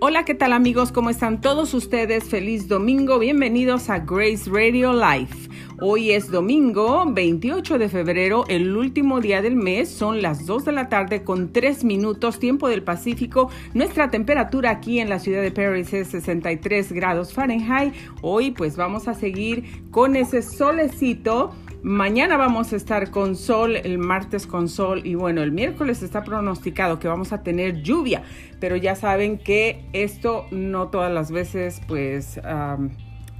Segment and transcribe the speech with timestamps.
[0.00, 0.92] Hola, ¿qué tal amigos?
[0.92, 2.22] ¿Cómo están todos ustedes?
[2.22, 5.48] Feliz domingo, bienvenidos a Grace Radio Life.
[5.80, 10.70] Hoy es domingo 28 de febrero, el último día del mes, son las 2 de
[10.70, 13.50] la tarde con 3 minutos, tiempo del Pacífico.
[13.74, 17.92] Nuestra temperatura aquí en la ciudad de Paris es 63 grados Fahrenheit.
[18.22, 23.98] Hoy pues vamos a seguir con ese solecito Mañana vamos a estar con sol, el
[23.98, 28.22] martes con sol y bueno, el miércoles está pronosticado que vamos a tener lluvia,
[28.58, 32.40] pero ya saben que esto no todas las veces pues...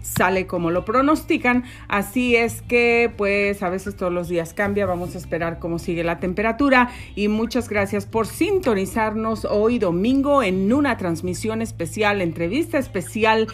[0.00, 1.64] sale como lo pronostican.
[1.88, 4.86] Así es que pues a veces todos los días cambia.
[4.86, 6.90] Vamos a esperar cómo sigue la temperatura.
[7.14, 13.48] Y muchas gracias por sintonizarnos hoy domingo en una transmisión especial, entrevista especial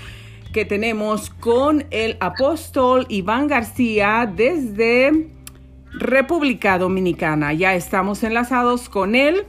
[0.55, 5.29] que tenemos con el apóstol Iván García desde
[5.91, 7.53] República Dominicana.
[7.53, 9.47] Ya estamos enlazados con él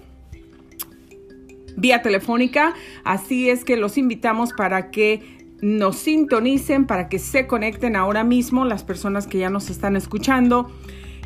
[1.78, 5.22] vía telefónica, así es que los invitamos para que
[5.62, 10.72] nos sintonicen, para que se conecten ahora mismo las personas que ya nos están escuchando.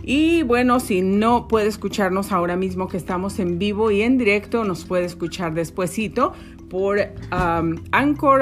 [0.04, 4.66] Y bueno, si no puede escucharnos ahora mismo que estamos en vivo y en directo,
[4.66, 6.34] nos puede escuchar despuesito
[6.70, 8.42] por um, anchor.fm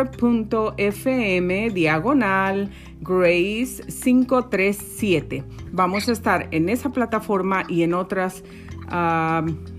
[1.71, 2.69] diagonal
[3.01, 5.43] Grace 537.
[5.71, 8.43] Vamos a estar en esa plataforma y en otras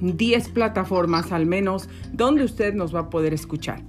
[0.01, 3.83] 10 um, plataformas al menos donde usted nos va a poder escuchar.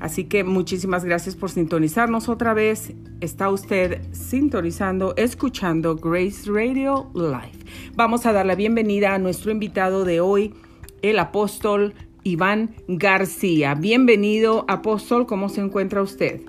[0.00, 2.92] Así que muchísimas gracias por sintonizarnos otra vez.
[3.20, 7.64] Está usted sintonizando, escuchando Grace Radio Live.
[7.94, 10.52] Vamos a dar la bienvenida a nuestro invitado de hoy,
[11.00, 11.94] el apóstol
[12.24, 13.74] Iván García.
[13.74, 16.40] Bienvenido, apóstol, ¿cómo se encuentra usted?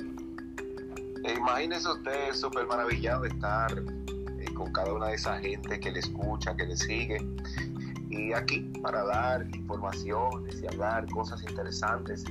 [1.38, 6.00] Imagínese usted súper maravillado de estar eh, con cada una de esa gente que le
[6.00, 7.18] escucha, que le sigue.
[8.10, 12.24] Y aquí para dar informaciones y hablar cosas interesantes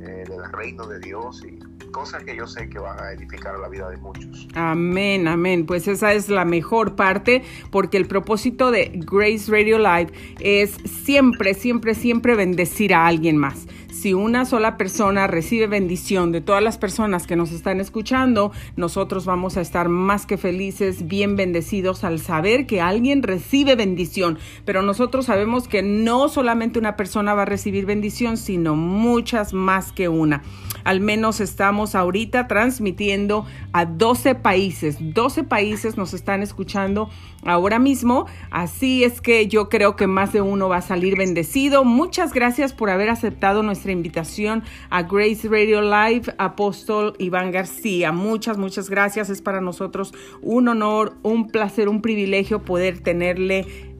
[0.00, 1.58] eh, del reino de Dios y
[1.96, 4.46] cosas que yo sé que van a edificar la vida de muchos.
[4.54, 5.64] Amén, amén.
[5.64, 11.54] Pues esa es la mejor parte porque el propósito de Grace Radio Live es siempre,
[11.54, 16.76] siempre, siempre bendecir a alguien más si una sola persona recibe bendición de todas las
[16.76, 22.20] personas que nos están escuchando, nosotros vamos a estar más que felices, bien bendecidos al
[22.20, 24.38] saber que alguien recibe bendición.
[24.66, 29.92] Pero nosotros sabemos que no solamente una persona va a recibir bendición, sino muchas más
[29.92, 30.42] que una.
[30.84, 34.98] Al menos estamos ahorita transmitiendo a 12 países.
[35.00, 37.10] 12 países nos están escuchando
[37.44, 38.26] ahora mismo.
[38.50, 41.84] Así es que yo creo que más de uno va a salir bendecido.
[41.84, 48.12] Muchas gracias por haber aceptado nuestra invitación a Grace Radio Live, Apóstol Iván García.
[48.12, 49.30] Muchas, muchas gracias.
[49.30, 53.94] Es para nosotros un honor, un placer, un privilegio poder tenerle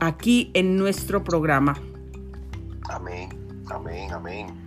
[0.00, 1.76] aquí en nuestro programa.
[2.88, 3.28] Amén,
[3.68, 4.66] amén, amén.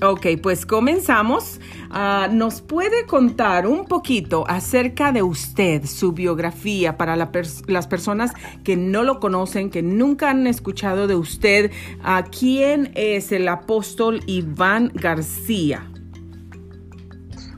[0.00, 1.60] Ok, pues comenzamos.
[1.90, 8.32] Ah, ¿Nos puede contar un poquito acerca de usted, su biografía, para las personas
[8.62, 11.72] que no lo conocen, que nunca han escuchado de usted?
[12.02, 15.90] ¿A ¿Quién es el apóstol Iván García?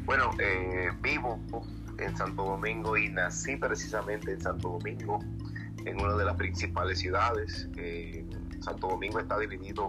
[0.05, 1.41] Bueno, eh, vivo
[1.99, 5.19] en Santo Domingo y nací precisamente en Santo Domingo,
[5.85, 7.69] en una de las principales ciudades.
[7.77, 8.25] Eh,
[8.61, 9.89] Santo Domingo está dividido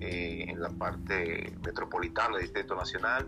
[0.00, 3.26] eh, en la parte metropolitana Distrito Nacional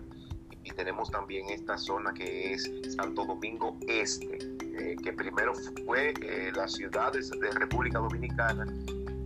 [0.66, 5.53] y tenemos también esta zona que es Santo Domingo Este, eh, que primero
[5.84, 8.66] fue eh, las ciudades de República Dominicana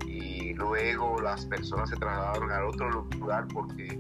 [0.06, 3.98] y luego las personas se trasladaron al otro lugar porque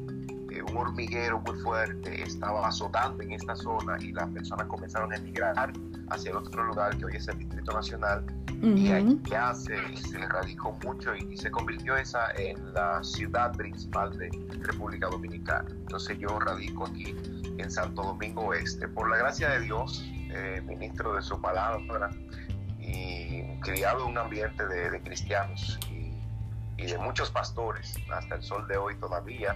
[0.68, 5.72] un hormiguero muy fuerte estaba azotando en esta zona y las personas comenzaron a emigrar
[6.10, 8.24] hacia el otro lugar que hoy es el Distrito Nacional
[8.62, 9.76] y ahí ya se,
[10.28, 15.68] radicó mucho y, se convirtió esa en la ciudad principal de República Dominicana.
[15.70, 17.16] Entonces yo radico aquí
[17.56, 18.86] en Santo Domingo Oeste.
[18.88, 22.10] Por la gracia de Dios, eh, ministro de su palabra
[22.78, 28.96] y criado un ambiente de, cristianos y, de muchos pastores, hasta el sol de hoy
[28.96, 29.54] todavía,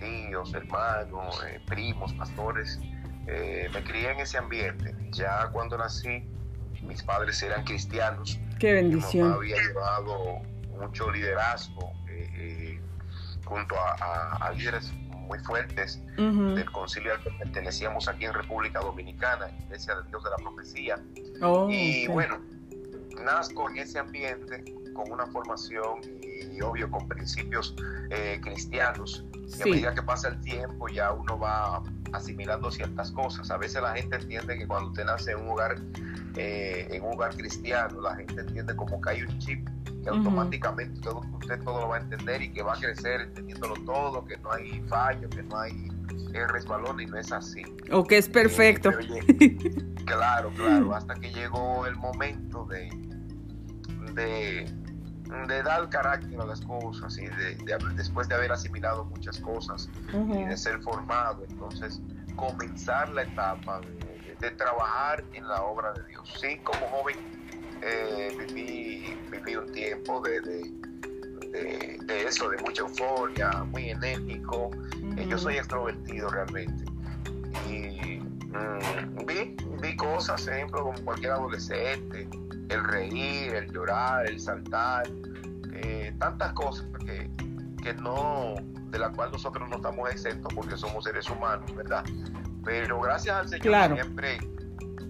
[0.00, 2.80] tíos, hermanos, eh, primos, pastores.
[3.26, 4.94] Eh, me crié en ese ambiente.
[5.10, 6.24] Ya cuando nací,
[6.82, 8.38] mis padres eran cristianos.
[8.58, 9.28] Qué bendición.
[9.28, 10.40] Mi había llevado
[10.78, 12.80] mucho liderazgo eh, eh,
[13.44, 19.94] junto a, líderes muy fuertes del concilio al que pertenecíamos aquí en República Dominicana, Iglesia
[19.96, 20.96] del Dios de la Profecía.
[21.40, 22.40] Oh, y bueno,
[23.22, 27.74] nazco en ese ambiente con una formación y, obvio con principios
[28.10, 29.24] eh, cristianos.
[29.58, 31.82] Y a medida que pasa el tiempo ya uno va
[32.12, 33.50] asimilando ciertas cosas.
[33.50, 35.76] A veces la gente entiende que cuando usted nace en un hogar,
[36.36, 39.68] eh, en un hogar cristiano, la gente entiende como que hay un chip
[40.02, 43.74] que automáticamente todo, usted todo lo va a entender y que va a crecer entendiéndolo
[43.84, 45.90] todo, que no hay fallo, que no hay
[46.34, 47.62] eh, resbalón y no es así.
[47.90, 48.90] O que es perfecto.
[50.04, 52.90] claro, claro, hasta que llegó el momento de,
[54.14, 54.66] de,
[55.46, 57.56] de dar carácter a las cosas y de,
[57.94, 62.00] después de haber asimilado muchas cosas y de ser formado, entonces
[62.36, 66.36] comenzar la etapa de, trabajar en la obra de Dios.
[66.40, 67.16] Sí, como joven
[67.80, 74.70] eh, viví, viví, un tiempo de, de, eso, de mucha euforia, muy enérgico.
[75.16, 76.84] Eh, yo soy extrovertido realmente.
[77.68, 82.28] Y mm, vi, vi cosas, ejemplo, como cualquier adolescente,
[82.72, 85.04] el reír, el llorar, el saltar,
[85.74, 87.30] eh, tantas cosas que,
[87.82, 88.54] que no,
[88.90, 92.04] de la cual nosotros no estamos exentos porque somos seres humanos, ¿verdad?
[92.64, 94.38] Pero gracias al Señor siempre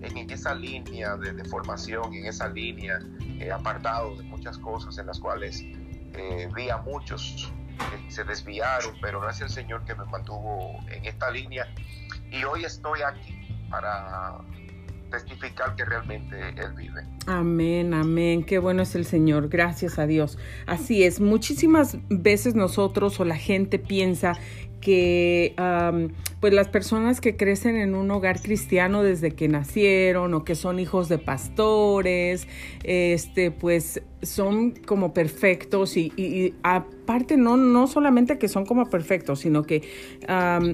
[0.03, 2.99] en esa línea de, formación, en esa línea
[3.39, 8.95] eh, apartado de muchas cosas en las cuales eh, vi a muchos que se desviaron,
[9.01, 11.67] pero gracias al Señor que me mantuvo en esta línea
[12.31, 14.39] y hoy estoy aquí para
[15.13, 17.03] testificar que realmente Él vive.
[17.27, 18.43] Amén, amén.
[18.43, 19.49] Qué bueno es el Señor.
[19.49, 20.39] Gracias a Dios.
[20.67, 21.21] Así es.
[21.21, 24.35] Muchísimas veces nosotros o la gente piensa
[24.83, 25.55] que
[26.41, 30.81] pues las personas que crecen en un hogar cristiano desde que nacieron o que son
[30.81, 32.49] hijos de pastores,
[32.83, 39.63] este, pues son como perfectos y, aparte no, no solamente que son como perfectos, sino
[39.63, 39.83] que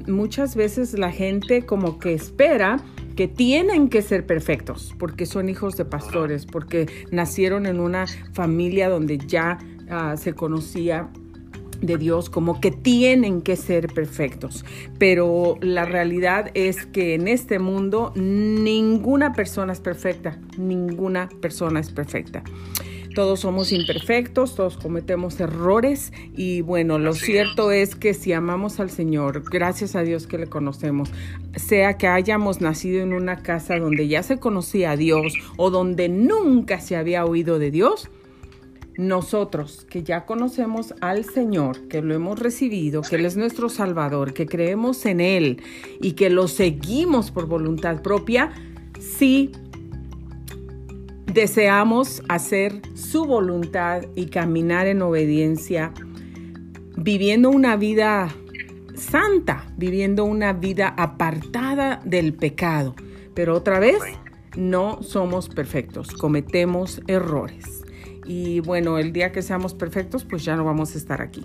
[0.07, 2.83] muchas veces la gente como que espera
[3.15, 8.89] que tienen que ser perfectos porque son hijos de pastores, porque nacieron en una familia
[8.89, 9.59] donde ya
[9.91, 11.11] ah, se conocía
[11.81, 14.65] de Dios como que tienen que ser perfectos.
[14.99, 21.91] Pero la realidad es que en este mundo ninguna persona es perfecta, ninguna persona es
[21.91, 22.43] perfecta.
[23.15, 28.91] Todos somos imperfectos, todos cometemos errores y bueno, lo cierto es que si amamos al
[28.91, 31.11] Señor, gracias a Dios que le conocemos,
[31.57, 36.09] sea que hayamos nacido en una casa donde ya se conocía a Dios o donde
[36.09, 38.09] nunca se había oído de Dios,
[38.99, 44.35] nosotros que ya conocemos al Señor, que lo hemos recibido, que Él es nuestro Salvador,
[44.35, 45.62] que creemos en Él
[46.00, 48.50] y que lo seguimos por voluntad propia,
[48.99, 49.53] sí
[51.33, 55.93] deseamos hacer su voluntad y caminar en obediencia,
[56.97, 58.35] viviendo una vida
[58.97, 62.97] santa, viviendo una vida apartada del pecado.
[63.33, 64.00] Pero otra vez,
[64.56, 67.78] no somos perfectos, cometemos errores
[68.29, 71.45] y bueno, el día que seamos perfectos, pues ya no vamos a estar aquí.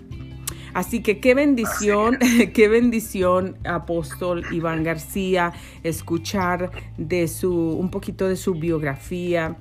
[0.74, 2.18] Así que qué bendición,
[2.54, 5.52] qué bendición, apóstol Iván García,
[5.82, 9.56] escuchar de su, un poquito de su biografía,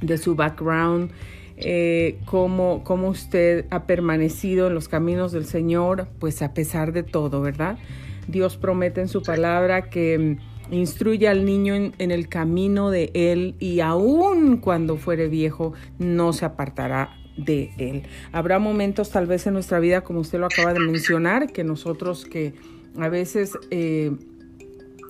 [0.00, 1.12] de su background,
[1.58, 7.02] eh, cómo, cómo usted ha permanecido en los caminos del Señor, pues a pesar de
[7.02, 7.78] todo, ¿verdad?
[8.26, 10.38] Dios promete en su palabra que
[10.70, 16.44] Instruye al niño en, el camino de él y aun cuando fuere viejo no se
[16.44, 18.02] apartará de él.
[18.32, 22.24] Habrá momentos tal vez en nuestra vida, como usted lo acaba de mencionar, que nosotros
[22.24, 22.54] que
[22.98, 24.12] a veces eh,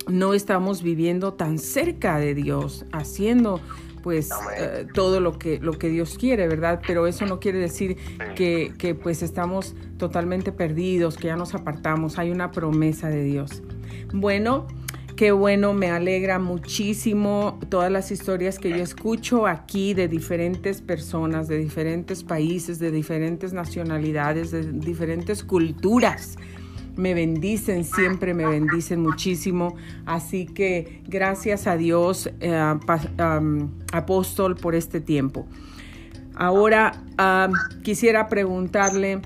[0.08, 3.60] no estamos viviendo tan cerca de Dios, haciendo
[4.02, 6.80] pues eh, todo lo que, lo que Dios quiere, ¿verdad?
[6.86, 7.96] Pero eso no quiere decir
[8.36, 12.16] que, que pues estamos totalmente perdidos, que ya nos apartamos.
[12.16, 13.64] Hay una promesa de Dios.
[14.12, 14.68] Bueno,
[15.16, 21.48] Qué bueno, me alegra muchísimo todas las historias que yo escucho aquí de diferentes personas,
[21.48, 26.36] de diferentes países, de diferentes nacionalidades, de diferentes culturas.
[26.96, 29.76] Me bendicen, siempre me bendicen muchísimo.
[30.04, 32.54] Así que gracias a Dios, eh,
[33.92, 35.46] apóstol, por este tiempo.
[36.34, 36.92] Ahora
[37.82, 39.22] quisiera preguntarle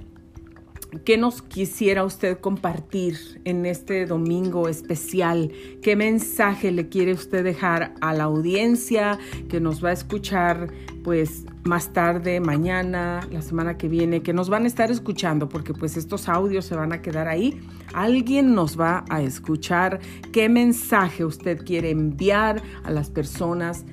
[1.05, 5.53] ¿Qué nos quisiera usted compartir en este domingo especial?
[5.83, 9.19] ¿Qué mensaje le quiere usted dejar a la audiencia
[9.49, 10.73] que nos va a escuchar
[11.05, 15.75] pues más tarde, mañana, la semana que viene, que nos van a estar escuchando porque
[15.75, 17.61] pues estos audios se van a quedar ahí.
[17.95, 20.01] Alguien nos va a escuchar.
[20.33, 23.85] ¿Qué mensaje usted quiere enviar a las personas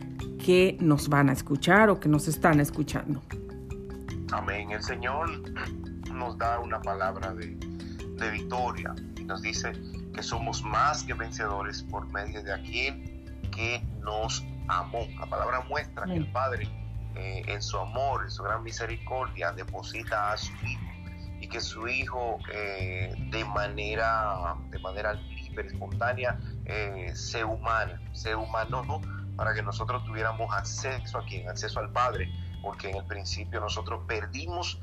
[0.44, 3.22] que nos van a escuchar o que nos están escuchando?
[4.32, 4.72] Amén.
[4.72, 5.30] El Señor
[6.18, 7.56] nos da una palabra de,
[8.32, 9.72] victoria y nos dice
[10.14, 15.06] que somos más que vencedores por medio de aquel que nos amó.
[15.20, 16.68] La palabra muestra que el Padre
[17.16, 20.82] eh, en su amor, en su gran misericordia, deposita a su Hijo
[21.40, 28.36] y que su Hijo eh, de manera de manera libre, espontánea, eh, se humana, se
[28.36, 29.02] humanó
[29.36, 32.32] para que nosotros tuviéramos acceso a quien, acceso al Padre
[32.62, 34.82] porque en el principio nosotros perdimos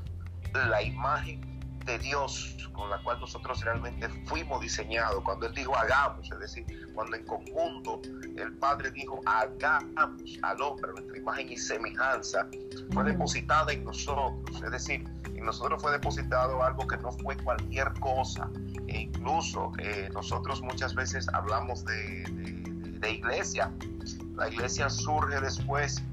[0.55, 1.41] la imagen
[1.85, 5.23] de Dios con la cual nosotros realmente fuimos diseñados.
[5.23, 8.01] Cuando Él dijo hagamos, es decir, cuando en conjunto
[8.37, 12.47] el Padre dijo hagamos al hombre nuestra imagen y semejanza,
[12.91, 14.61] fue depositada en nosotros.
[14.63, 18.49] Es decir, en nosotros fue depositado algo que no fue cualquier cosa.
[18.87, 22.23] E incluso eh, nosotros muchas veces hablamos de,
[22.99, 23.71] de iglesia.
[24.35, 26.03] La iglesia surge después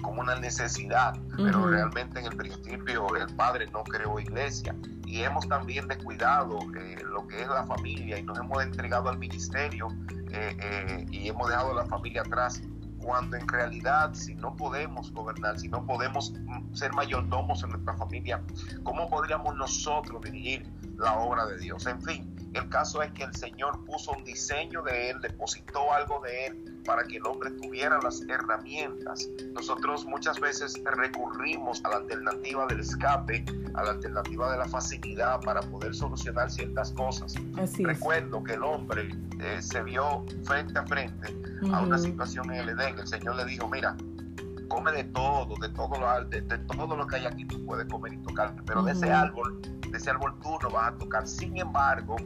[0.00, 4.74] como una necesidad, pero realmente en el principio el Padre no creó iglesia
[5.06, 9.18] y hemos también descuidado eh, lo que es la familia y nos hemos entregado al
[9.18, 9.88] ministerio
[10.30, 12.62] eh, eh, y hemos dejado la familia atrás
[13.02, 17.94] cuando en realidad si no podemos gobernar, si no podemos mm, ser mayordomos en nuestra
[17.96, 18.42] familia,
[18.82, 21.86] ¿cómo podríamos nosotros dirigir la obra de Dios?
[21.86, 26.20] En fin, el caso es que el Señor puso un diseño de Él, depositó algo
[26.20, 29.28] de Él para que el hombre tuviera las herramientas.
[29.52, 35.40] Nosotros muchas veces recurrimos a la alternativa del escape, a la alternativa de la facilidad
[35.42, 37.34] para poder solucionar ciertas cosas.
[37.78, 41.36] Recuerdo que el hombre eh, se vio frente a frente
[41.72, 42.98] a una situación en el Edén.
[42.98, 43.94] El Señor le dijo, mira,
[44.68, 48.12] come de todo, de todo lo, de, todo lo que hay aquí, tú puedes comer
[48.12, 51.26] y tocar, pero de ese árbol, de ese árbol tú no vas a tocar.
[51.26, 52.16] Sin embargo,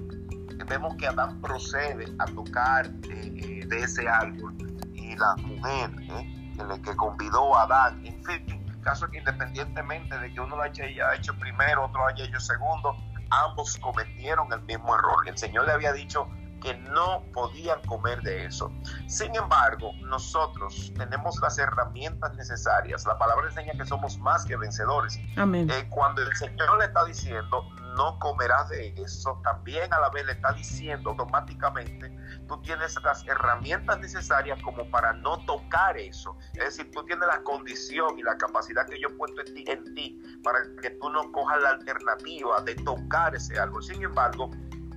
[0.69, 4.55] vemos que Adán procede a tocar eh, de ese árbol
[4.93, 10.19] y la mujer eh, que convidó a Adán, en fin, el caso es que independientemente
[10.19, 10.85] de que uno lo haya
[11.15, 12.97] hecho primero, otro lo haya hecho segundo,
[13.31, 15.27] ambos cometieron el mismo error.
[15.27, 16.29] El Señor le había dicho
[16.63, 18.73] que no podían comer de eso.
[19.07, 23.05] Sin embargo, nosotros tenemos las herramientas necesarias.
[23.05, 25.19] La palabra enseña que somos más que vencedores.
[25.37, 25.69] Amén.
[25.71, 30.25] Eh, cuando el Señor le está diciendo, no comerás de eso, también a la vez
[30.25, 32.17] le está diciendo automáticamente,
[32.47, 36.37] tú tienes las herramientas necesarias como para no tocar eso.
[36.55, 39.65] Es decir, tú tienes la condición y la capacidad que yo he puesto en ti,
[39.67, 43.83] en ti para que tú no cojas la alternativa de tocar ese árbol.
[43.83, 44.51] Sin embargo,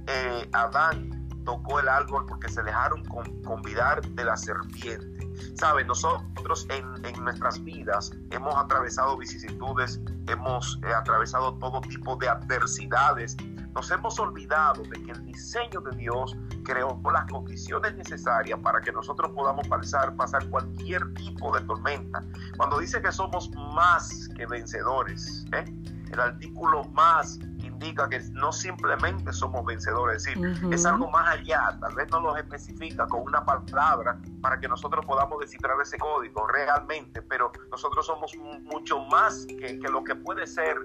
[0.08, 1.15] eh, Adán
[1.46, 3.04] tocó el árbol porque se dejaron
[3.44, 5.16] convidar de la serpiente.
[5.56, 12.28] Saben, nosotros en, en, nuestras vidas hemos atravesado vicisitudes, hemos eh, atravesado todo tipo de
[12.28, 13.38] adversidades.
[13.74, 18.92] Nos hemos olvidado de que el diseño de Dios creó las condiciones necesarias para que
[18.92, 22.24] nosotros podamos pasar, pasar cualquier tipo de tormenta.
[22.58, 25.66] Cuando dice que somos más que vencedores, ¿eh?
[26.12, 27.40] el artículo más
[27.76, 32.22] indica que no simplemente somos vencedores, es decir, es algo más allá, tal vez no
[32.22, 38.06] lo especifica con una palabra para que nosotros podamos descifrar ese código realmente, pero nosotros
[38.06, 40.78] somos mucho más que, que lo que puede ser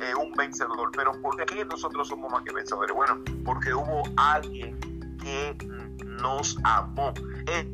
[0.00, 0.90] eh, un vencedor.
[0.94, 2.94] Pero ¿por qué nosotros somos más que vencedores?
[2.94, 4.78] Bueno, porque hubo alguien
[5.18, 5.56] que
[6.22, 7.12] nos amó.
[7.46, 7.70] Eh,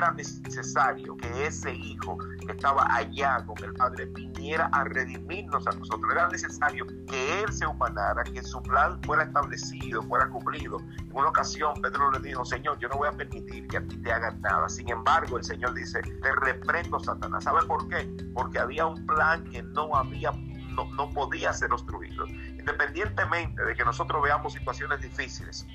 [0.00, 2.16] era necesario que ese hijo
[2.46, 6.10] que estaba allá con el Padre viniera a redimirnos a nosotros.
[6.10, 10.78] Era necesario que Él se humanara, que su plan fuera establecido, fuera cumplido.
[10.78, 13.98] En una ocasión Pedro le dijo, Señor, yo no voy a permitir que a ti
[13.98, 14.68] te hagan nada.
[14.70, 17.44] Sin embargo, el Señor dice, te reprendo, Satanás.
[17.44, 18.08] ¿Sabe por qué?
[18.32, 20.32] Porque había un plan que no había
[20.70, 22.26] no, no, podía ser obstruido.
[22.26, 25.66] Independientemente de que nosotros veamos situaciones difíciles,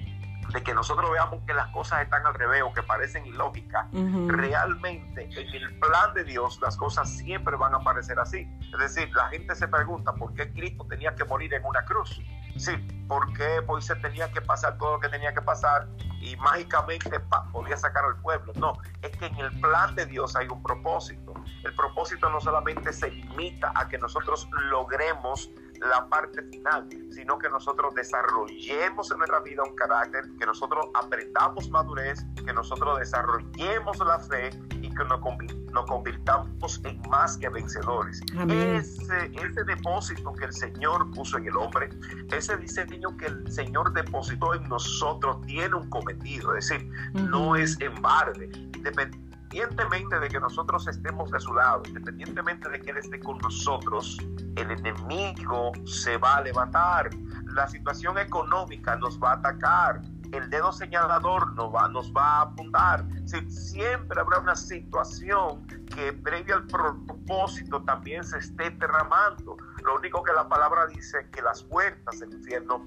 [0.54, 3.88] de que nosotros veamos que las cosas están al revés o que parecen ilógicas,
[4.28, 8.48] realmente en el plan de Dios las cosas siempre van a parecer así.
[8.74, 12.22] Es decir, la gente se pregunta por qué Cristo tenía que morir en una cruz.
[12.58, 12.72] Sí,
[13.08, 15.88] ¿por qué Moisés tenía que pasar todo lo que tenía que pasar
[16.22, 17.20] y mágicamente
[17.52, 18.54] podía sacar al pueblo?
[18.56, 21.34] No, es que en el plan de Dios hay un propósito.
[21.66, 27.50] El propósito no solamente se limita a que nosotros logremos la parte final, sino que
[27.50, 34.20] nosotros desarrollemos en nuestra vida un carácter, que nosotros aprendamos madurez, que nosotros desarrollemos la
[34.20, 34.50] fe
[34.82, 35.20] y que nos,
[35.88, 38.22] convirtamos en más que vencedores.
[38.50, 41.90] Ese, ese depósito que el Señor puso en el hombre,
[42.32, 47.80] ese diseño que el Señor depositó en nosotros tiene un cometido, es decir, no es
[47.82, 48.50] en barde
[49.56, 54.18] independientemente de que nosotros estemos de su lado, independientemente de que Él esté con nosotros,
[54.58, 57.10] el enemigo se va a levantar,
[57.46, 60.02] la situación económica nos va a atacar,
[60.34, 63.06] el dedo señalador nos va, nos va a apuntar.
[63.48, 69.56] siempre habrá una situación que previo al propósito también se esté derramando.
[69.86, 72.84] Lo único que la palabra dice es que las puertas del infierno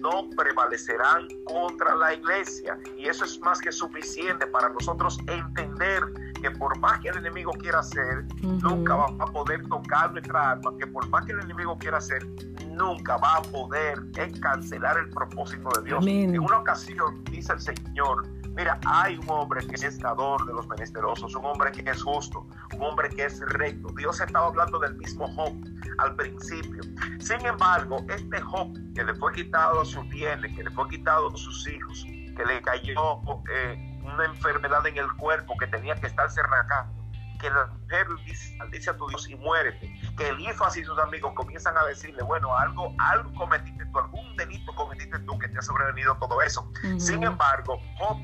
[0.00, 2.78] no prevalecerán contra la iglesia.
[2.96, 6.02] Y eso es más que suficiente para nosotros entender
[6.40, 10.72] que por más que el enemigo quiera hacer, nunca va a poder tocar nuestra alma,
[10.78, 12.26] que por más que el enemigo quiera hacer,
[12.68, 13.98] nunca va a poder
[14.40, 16.06] cancelar el propósito de Dios.
[16.06, 18.26] En una ocasión dice el Señor,
[18.56, 22.46] Mira, hay un hombre que es dador de los menesterosos, un hombre que es justo,
[22.74, 23.88] un hombre que es recto.
[23.96, 25.54] Dios estaba hablando del mismo Job
[25.98, 26.82] al principio.
[27.20, 31.66] Sin embargo, este Job que le fue quitado sus bienes, que le fue quitado sus
[31.68, 33.20] hijos, que le cayó
[33.52, 37.00] eh, una enfermedad en el cuerpo, que tenía que estar cerrado
[37.40, 41.32] que la mujer dice, dice a tu Dios y muérete, que Elifas y sus amigos
[41.34, 45.62] comienzan a decirle, bueno, algo, algo cometiste tú, algún delito cometiste tú que te ha
[45.62, 46.70] sobrevenido todo eso.
[46.98, 48.18] Sin embargo, Job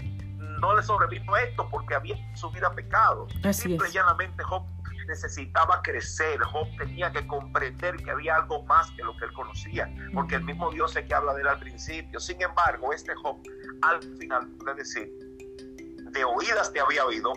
[0.60, 3.26] no le sobrevino esto porque había su vida pecado.
[3.52, 4.64] Simple y llanamente Job
[5.06, 9.88] necesitaba crecer, Job tenía que comprender que había algo más que lo que él conocía,
[10.12, 12.20] porque el mismo Dios es que habla de él al principio.
[12.20, 13.36] Sin embargo, este Job
[13.82, 15.12] al final puede decir,
[16.10, 17.32] de oídas te había oído,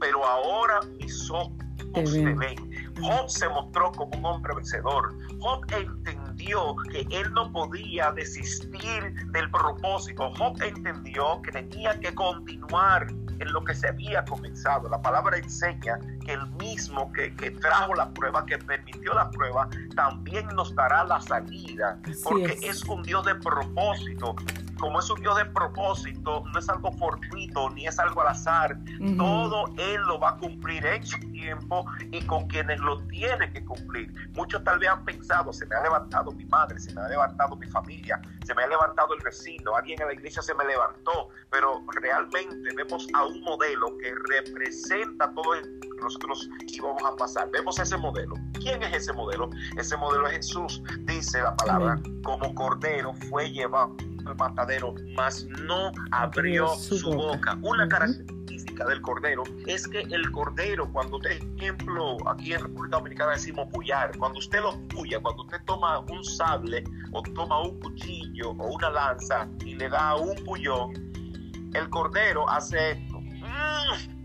[0.00, 1.52] pero ahora mis ojos
[1.92, 2.67] te ven.
[3.00, 5.14] Job se mostró como un hombre vencedor.
[5.40, 10.32] Job entendió que él no podía desistir del propósito.
[10.36, 13.08] Job entendió que tenía que continuar
[13.40, 14.88] en lo que se había comenzado.
[14.88, 20.46] La palabra enseña que el mismo que, trajo la prueba, que permitió la prueba, también
[20.48, 22.84] nos dará la salida, porque es.
[22.84, 24.34] un Dios de propósito
[24.80, 28.78] como es un Dios de propósito, no es algo fortuito ni es algo al azar.
[29.16, 33.64] Todo Él lo va a cumplir en su tiempo y con quienes lo tiene que
[33.64, 34.12] cumplir.
[34.34, 37.56] Muchos tal vez han pensado, se me ha levantado mi madre, se me ha levantado
[37.56, 41.28] mi familia, se me ha levantado el vecino, alguien en la iglesia se me levantó,
[41.50, 47.50] pero realmente vemos a un modelo que representa todo que nosotros íbamos a pasar.
[47.50, 48.34] Vemos ese modelo.
[48.54, 49.50] ¿Quién es ese modelo?
[49.76, 50.82] Ese modelo es Jesús.
[51.00, 53.96] Dice la palabra, como cordero fue llevado
[54.36, 57.58] matadero, mas no abrió su, boca.
[57.62, 63.32] Una característica del cordero es que el cordero, cuando usted, ejemplo, aquí en República Dominicana
[63.32, 68.50] decimos puyar, cuando usted lo puya, cuando usted toma un sable o toma un cuchillo
[68.50, 70.92] o una lanza y le da un puñón,
[71.74, 73.20] el cordero hace esto.
[73.20, 74.18] Mm.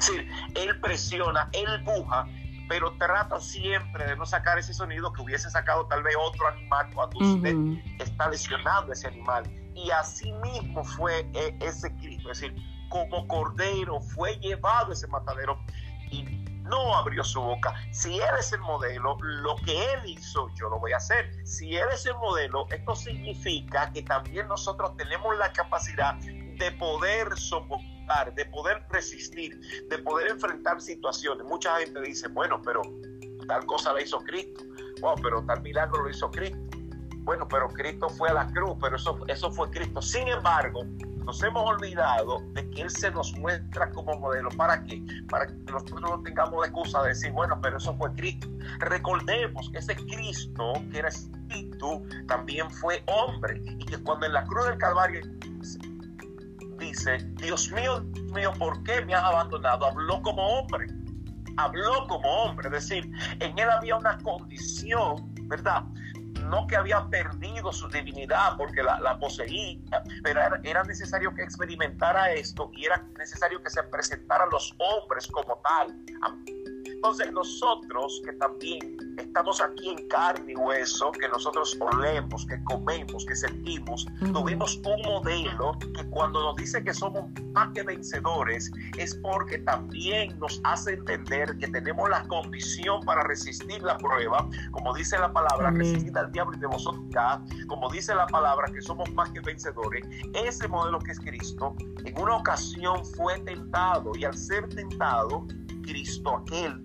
[0.00, 0.12] Sí,
[0.54, 2.26] él presiona, él puja
[2.68, 6.90] pero trata siempre de no sacar ese sonido que hubiese sacado tal vez otro animal
[6.94, 7.54] cuando usted
[7.98, 9.44] está lesionando ese animal.
[9.74, 12.56] Y así mismo fue eh, ese Cristo, es decir,
[12.88, 15.58] como cordero fue llevado ese matadero
[16.10, 16.22] y
[16.64, 17.74] no abrió su boca.
[17.90, 21.46] Si Él es el modelo, lo que Él hizo, yo lo voy a hacer.
[21.46, 27.36] Si Él es el modelo, esto significa que también nosotros tenemos la capacidad de poder
[27.36, 27.93] soportar
[28.34, 31.46] de poder resistir, de poder enfrentar situaciones.
[31.46, 32.82] Mucha gente dice, bueno, pero
[33.46, 34.62] tal cosa la hizo Cristo.
[35.00, 36.58] Wow, pero tal milagro lo hizo Cristo.
[37.24, 40.02] Bueno, pero Cristo fue a la cruz, pero eso, eso fue Cristo.
[40.02, 40.84] Sin embargo,
[41.24, 44.50] nos hemos olvidado de que Él se nos muestra como modelo.
[44.50, 45.02] ¿Para qué?
[45.30, 48.46] Para que nosotros no tengamos excusa de decir, bueno, pero eso fue Cristo.
[48.80, 53.62] Recordemos que ese Cristo, que era Espíritu, también fue hombre.
[53.64, 55.22] Y que cuando en la cruz del Calvario
[56.78, 59.86] dice, Dios mío, mío, ¿por qué me has abandonado?
[59.86, 60.86] Habló como hombre,
[61.56, 63.10] habló como hombre, es decir,
[63.40, 65.84] en él había una condición, ¿verdad?
[66.48, 69.78] No que había perdido su divinidad porque la, poseía,
[70.22, 74.74] pero era, era, necesario que experimentara esto y era necesario que se presentara a los
[74.78, 75.96] hombres como tal.
[77.04, 83.26] Entonces nosotros que también estamos aquí en carne y hueso, que nosotros olemos, que comemos,
[83.26, 89.14] que sentimos, tuvimos un modelo que cuando nos dice que somos más que vencedores es
[89.16, 95.18] porque también nos hace entender que tenemos la condición para resistir la prueba, como dice
[95.18, 97.04] la palabra, resistir al diablo y de vosotros.
[97.68, 102.18] Como dice la palabra que somos más que vencedores, ese modelo que es Cristo, en
[102.18, 105.46] una ocasión fue tentado y al ser tentado,
[105.84, 106.82] Cristo aquel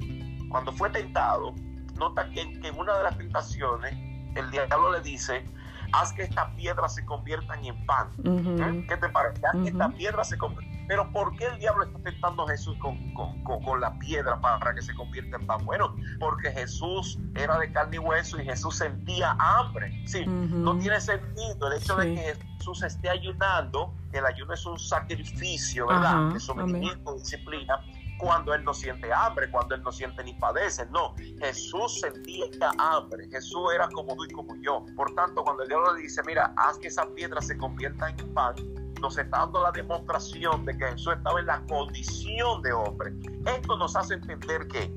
[0.50, 1.54] cuando fue tentado,
[1.98, 3.94] nota que, en una de las tentaciones
[4.36, 5.46] el diablo le dice,
[5.92, 8.10] haz que estas piedras se conviertan en pan.
[8.24, 8.86] ¿Eh?
[8.88, 9.42] ¿Qué te parece?
[9.46, 10.70] Haz que estas piedras se conviertan.
[10.88, 14.82] Pero ¿por qué el diablo está tentando a Jesús con, con, la piedra para que
[14.82, 15.64] se convierta en pan?
[15.64, 20.04] Bueno, porque Jesús era de carne y hueso y Jesús sentía hambre.
[20.08, 23.94] Sí, no tiene sentido el hecho de que Jesús esté ayunando.
[24.14, 26.34] El ayuno es un sacrificio, ¿verdad?
[26.34, 27.80] de sometimiento, disciplina
[28.20, 30.86] cuando él no siente hambre, cuando él no siente ni padece.
[30.88, 32.46] No, Jesús sentía
[32.78, 33.28] hambre.
[33.30, 34.86] Jesús era como tú y como yo.
[34.96, 38.34] Por tanto, cuando el diablo le dice, mira, haz que esa piedra se convierta en
[38.34, 38.56] pan,
[39.02, 43.14] nos está dando la demostración de que Jesús estaba en la condición de hombre.
[43.46, 44.94] Esto nos hace entender que,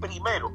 [0.00, 0.50] primero,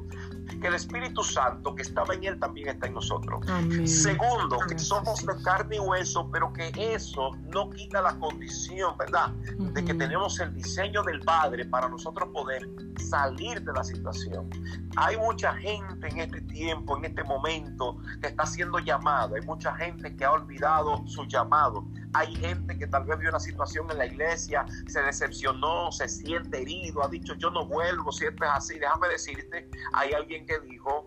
[0.64, 3.44] que el Espíritu Santo que estaba en él también está en nosotros.
[3.84, 9.28] Segundo, que somos de carne y hueso, pero que eso no quita la condición, ¿verdad?
[9.58, 12.66] De que tenemos el diseño del Padre para nosotros poder
[12.98, 14.48] salir de la situación.
[14.96, 19.36] Hay mucha gente en este tiempo, en este momento, que está siendo llamada.
[19.36, 21.84] Hay mucha gente que ha olvidado su llamado.
[22.14, 26.62] Hay gente que tal vez vio una situación en la iglesia, se decepcionó, se siente
[26.62, 28.78] herido, ha dicho yo no vuelvo, siempre es así.
[28.78, 31.06] Déjame decirte, hay alguien que dijo,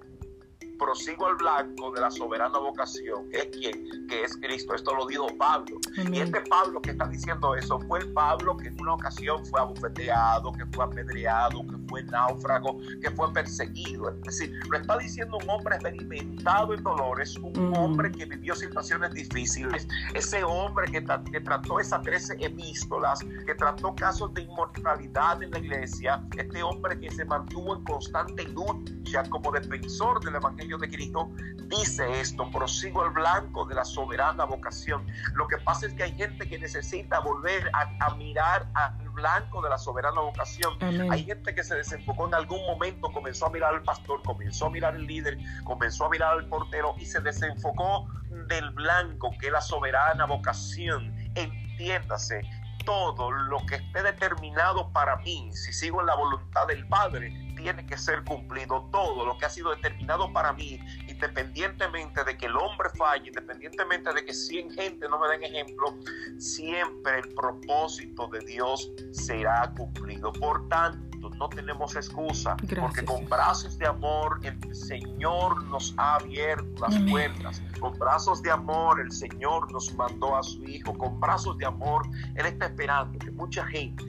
[0.77, 4.75] prosigo al blanco de la soberana vocación, que es quien, que es Cristo.
[4.75, 5.79] Esto lo dijo Pablo.
[6.11, 9.59] Y este Pablo que está diciendo eso fue el Pablo que en una ocasión fue
[9.59, 14.09] abofeteado, que fue apedreado, que fue náufrago, que fue perseguido.
[14.09, 19.13] Es decir, lo está diciendo un hombre experimentado en dolores, un hombre que vivió situaciones
[19.13, 25.51] difíciles, ese hombre que, que trató esas 13 epístolas, que trató casos de inmortalidad en
[25.51, 30.89] la iglesia, este hombre que se mantuvo en constante lucha como defensor del evangelio de
[30.89, 31.29] Cristo
[31.67, 35.07] dice esto, prosigo al blanco de la soberana vocación.
[35.33, 39.69] Lo que pasa es que hay gente que necesita volver a, mirar al blanco de
[39.69, 40.77] la soberana vocación.
[41.09, 44.69] Hay gente que se desenfocó en algún momento, comenzó a mirar al pastor, comenzó a
[44.69, 48.07] mirar al líder, comenzó a mirar al portero y se desenfocó
[48.47, 51.15] del blanco que es la soberana vocación.
[51.35, 52.41] Entiéndase,
[52.85, 57.85] todo lo que esté determinado para mí, si sigo en la voluntad del Padre, tiene
[57.85, 58.87] que ser cumplido.
[58.93, 64.13] Todo lo que ha sido determinado para mí, independientemente de que el hombre falle, independientemente
[64.13, 65.93] de que 100 gente no me den ejemplo,
[66.37, 70.31] siempre el propósito de Dios será cumplido.
[70.31, 76.87] Por tanto, no tenemos excusa, porque con brazos de amor el Señor nos ha abierto
[76.87, 77.61] las puertas.
[77.81, 80.97] Con brazos de amor el Señor nos mandó a su Hijo.
[80.97, 84.05] Con brazos de amor Él está esperando que mucha gente,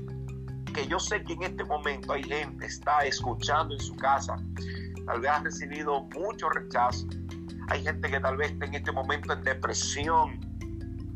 [0.78, 4.36] que yo sé que en este momento hay gente está escuchando en su casa,
[5.06, 7.06] tal vez ha recibido mucho rechazo.
[7.68, 10.38] Hay gente que tal vez está en este momento en depresión.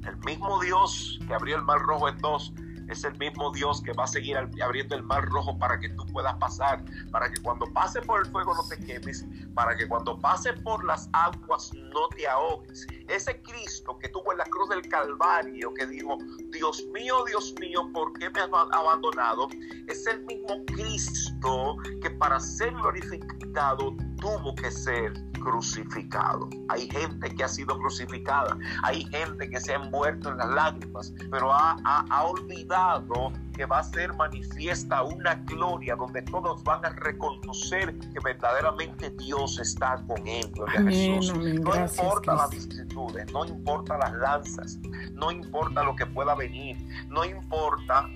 [0.04, 2.52] El mismo Dios que abrió el mar rojo en dos
[2.92, 6.06] es el mismo Dios que va a seguir abriendo el mar rojo para que tú
[6.06, 9.24] puedas pasar, para que cuando pase por el fuego no te quemes,
[9.54, 12.86] para que cuando pase por las aguas no te ahogues.
[13.08, 16.18] Ese Cristo que tuvo en la cruz del Calvario, que dijo,
[16.50, 19.48] Dios mío, Dios mío, ¿por qué me has abandonado?
[19.88, 26.48] Es el mismo Cristo que para ser glorificado tuvo que ser crucificado.
[26.68, 31.12] Hay gente que ha sido crucificada, hay gente que se ha envuelto en las lágrimas,
[31.30, 31.76] pero ha,
[32.24, 39.10] olvidado que va a ser manifiesta una gloria donde todos van a reconocer que verdaderamente
[39.10, 40.50] Dios está con él.
[40.68, 41.34] Jesús.
[41.36, 44.78] no importa las vicisitudes, no importa las lanzas,
[45.12, 46.76] no importa lo que pueda venir,
[47.08, 48.08] no importa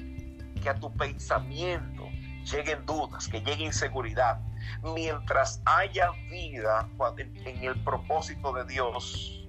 [0.63, 1.96] que a tu pensamiento
[2.47, 4.41] lleguen dudas, que llegue inseguridad.
[4.83, 6.89] Mientras haya vida
[7.45, 9.47] en el propósito de Dios,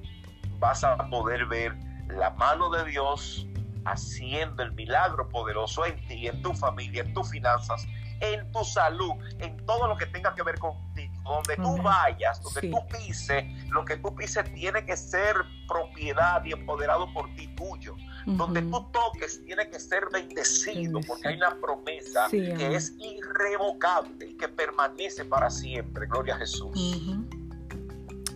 [0.60, 1.76] vas a poder ver
[2.08, 3.48] la mano de Dios
[3.86, 7.88] haciendo el milagro poderoso en ti, en tu familia, en tus finanzas,
[8.20, 11.14] en tu salud, en todo lo que tenga que ver contigo.
[11.24, 15.36] Donde tú vayas, donde tú pises, lo que tú pises tiene que ser
[15.68, 17.96] propiedad y empoderado por ti tuyo.
[18.36, 24.34] Donde tú toques tiene que ser bendecido porque hay una promesa que es irrevocable y
[24.36, 26.08] que permanece para siempre.
[26.08, 26.70] Gloria a Jesús.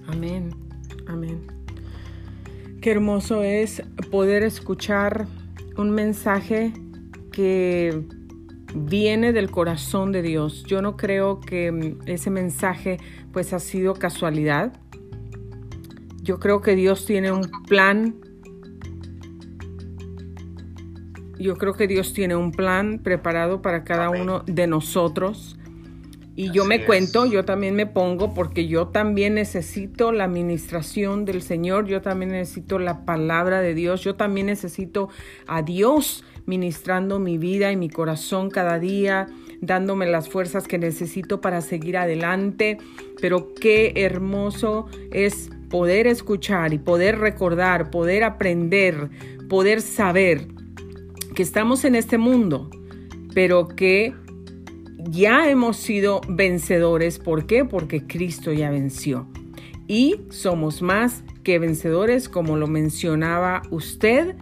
[0.08, 0.56] Amén.
[1.08, 1.46] Amén.
[2.82, 5.28] Qué hermoso es poder escuchar
[5.76, 6.72] un mensaje
[7.34, 8.08] que
[8.74, 10.64] viene del corazón de Dios.
[10.64, 12.98] Yo no creo que ese mensaje
[13.34, 14.72] pues ha sido casualidad.
[16.24, 18.21] Yo creo que Dios tiene un plan
[21.42, 25.58] yo creo que Dios tiene un plan preparado para cada uno de nosotros.
[26.34, 31.42] Y yo me cuento, yo también me pongo porque yo también necesito la administración del
[31.42, 35.10] Señor, yo también necesito la palabra de Dios, yo también necesito
[35.46, 39.28] a Dios ministrando mi vida y mi corazón cada día,
[39.60, 42.78] dándome las fuerzas que necesito para seguir adelante.
[43.20, 49.10] Pero qué hermoso es poder escuchar y poder recordar, poder aprender,
[49.50, 50.48] poder saber
[51.36, 52.70] que estamos en este mundo,
[53.34, 54.14] pero que
[54.98, 57.20] ya hemos sido vencedores.
[57.20, 57.66] ¿Por qué?
[57.66, 59.28] Porque Cristo ya venció.
[59.88, 64.36] Y somos más que vencedores, como lo mencionaba usted.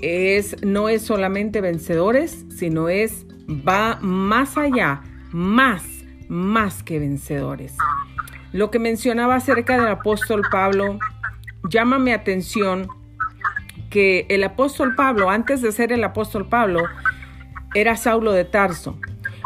[0.00, 5.84] Es, no es solamente vencedores, sino es va más allá, más,
[6.28, 7.76] más que vencedores.
[8.52, 10.98] Lo que mencionaba acerca del apóstol Pablo
[11.68, 12.88] llama mi atención
[13.90, 16.80] que el apóstol Pablo, antes de ser el apóstol Pablo,
[17.74, 18.96] era Saulo de Tarso.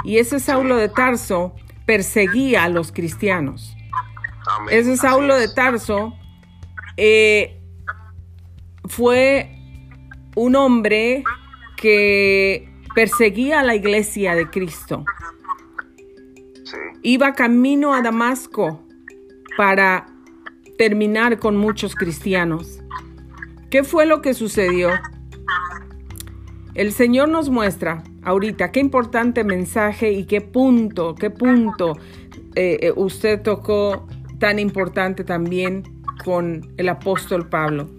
[0.05, 1.55] Y ese Saulo de Tarso
[1.87, 3.75] perseguía a los cristianos.
[4.71, 6.15] Ese Saulo de Tarso
[6.97, 7.59] eh,
[8.85, 9.51] fue
[10.37, 11.25] un hombre
[11.77, 15.05] que perseguía a la iglesia de Cristo.
[17.03, 18.83] Iba camino a Damasco
[19.57, 20.07] para
[20.79, 22.84] terminar con muchos cristianos
[23.75, 24.91] ¿Qué fue lo que sucedió?
[26.77, 31.99] El Señor nos muestra ahorita qué importante mensaje y qué punto, qué punto
[32.55, 34.07] eh, eh, usted tocó
[34.39, 35.83] tan importante también
[36.25, 37.91] con el apóstol Pablo.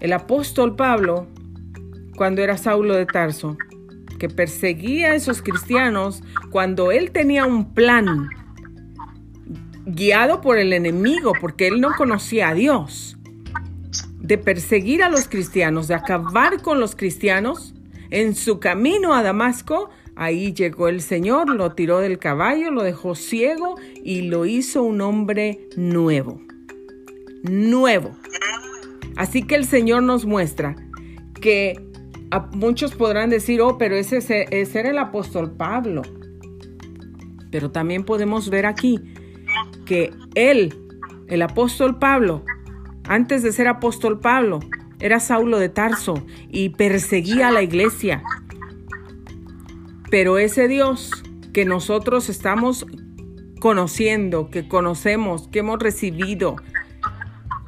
[0.00, 1.28] El apóstol Pablo,
[2.16, 3.56] cuando era Saulo de Tarso,
[4.18, 8.28] que perseguía a esos cristianos, cuando él tenía un plan
[9.86, 13.17] guiado por el enemigo, porque él no conocía a Dios,
[14.20, 17.74] de perseguir a los cristianos, de acabar con los cristianos,
[18.10, 23.14] en su camino a Damasco, ahí llegó el Señor, lo tiró del caballo, lo dejó
[23.14, 26.40] ciego y lo hizo un hombre nuevo.
[27.42, 28.16] Nuevo.
[29.16, 30.76] Así que el Señor nos muestra
[31.40, 31.80] que
[32.52, 36.02] muchos podrán decir, oh, pero ese, ese era el apóstol Pablo.
[37.50, 39.00] Pero también podemos ver aquí
[39.86, 40.74] que él,
[41.28, 42.44] el apóstol Pablo,
[43.08, 44.60] antes de ser apóstol Pablo,
[45.00, 48.22] era Saulo de Tarso y perseguía a la iglesia.
[50.10, 51.10] Pero ese Dios
[51.52, 52.86] que nosotros estamos
[53.60, 56.56] conociendo, que conocemos, que hemos recibido,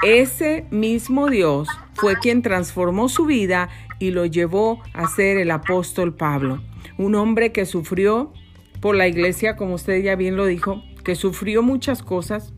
[0.03, 6.15] ese mismo Dios fue quien transformó su vida y lo llevó a ser el apóstol
[6.15, 6.63] Pablo,
[6.99, 8.33] un hombre que sufrió
[8.81, 12.55] por la iglesia, como usted ya bien lo dijo, que sufrió muchas cosas,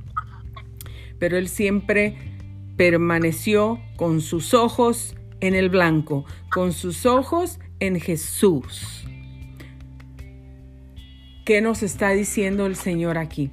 [1.18, 2.31] pero él siempre
[2.76, 9.04] permaneció con sus ojos en el blanco, con sus ojos en Jesús.
[11.44, 13.50] ¿Qué nos está diciendo el Señor aquí?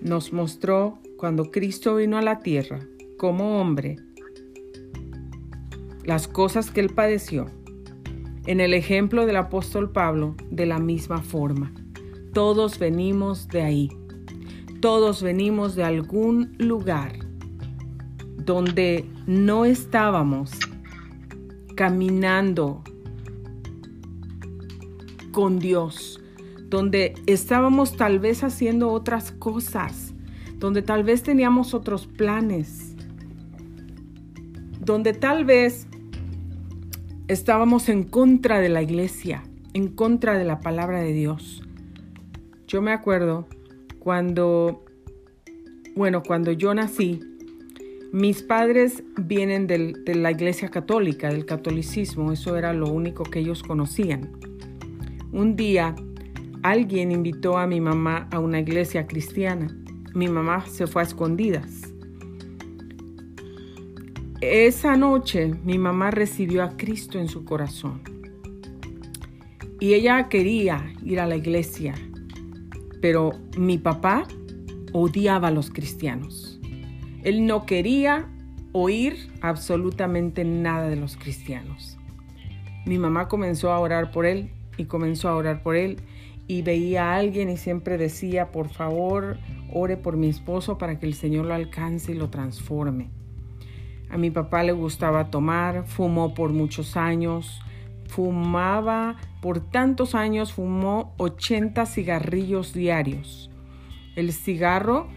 [0.00, 2.78] Nos mostró cuando Cristo vino a la tierra
[3.18, 3.96] como hombre
[6.04, 7.46] las cosas que él padeció.
[8.46, 11.74] En el ejemplo del apóstol Pablo, de la misma forma.
[12.32, 13.88] Todos venimos de ahí.
[14.86, 17.18] Todos venimos de algún lugar
[18.36, 20.52] donde no estábamos
[21.74, 22.84] caminando
[25.32, 26.22] con Dios,
[26.68, 30.14] donde estábamos tal vez haciendo otras cosas,
[30.60, 32.94] donde tal vez teníamos otros planes,
[34.78, 35.88] donde tal vez
[37.26, 41.64] estábamos en contra de la iglesia, en contra de la palabra de Dios.
[42.68, 43.48] Yo me acuerdo
[44.06, 44.84] cuando,
[45.96, 47.18] bueno, cuando yo nací,
[48.12, 53.64] mis padres vienen de la iglesia católica, del catolicismo, eso era lo único que ellos
[53.64, 54.30] conocían.
[55.32, 55.96] Un día
[56.62, 59.76] alguien invitó a mi mamá a una iglesia cristiana.
[60.14, 61.92] Mi mamá se fue a escondidas.
[64.40, 68.02] Esa noche mi mamá recibió a Cristo en su corazón.
[69.80, 71.96] Y ella quería ir a la iglesia,
[73.00, 74.26] pero mi papá
[74.92, 76.60] odiaba a los cristianos.
[77.22, 78.28] Él no quería
[78.72, 81.98] oír absolutamente nada de los cristianos.
[82.84, 85.98] Mi mamá comenzó a orar por él y comenzó a orar por él
[86.46, 89.38] y veía a alguien y siempre decía, por favor,
[89.72, 93.10] ore por mi esposo para que el Señor lo alcance y lo transforme.
[94.08, 97.60] A mi papá le gustaba tomar, fumó por muchos años,
[98.08, 103.50] fumaba por tantos años, fumó 80 cigarrillos diarios.
[104.16, 105.08] El cigarro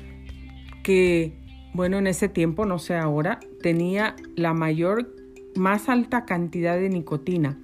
[0.84, 1.38] que,
[1.74, 5.14] bueno, en ese tiempo, no sé ahora, tenía la mayor,
[5.56, 7.58] más alta cantidad de nicotina.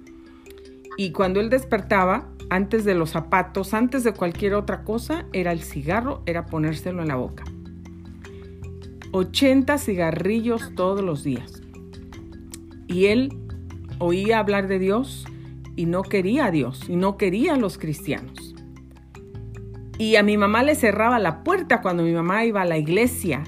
[0.96, 5.62] Y cuando él despertaba, antes de los zapatos, antes de cualquier otra cosa, era el
[5.62, 7.44] cigarro, era ponérselo en la boca.
[9.12, 11.62] 80 cigarrillos todos los días.
[12.86, 13.45] Y él
[13.98, 15.26] oía hablar de Dios
[15.76, 18.54] y no quería a Dios y no quería a los cristianos.
[19.98, 23.44] Y a mi mamá le cerraba la puerta cuando mi mamá iba a la iglesia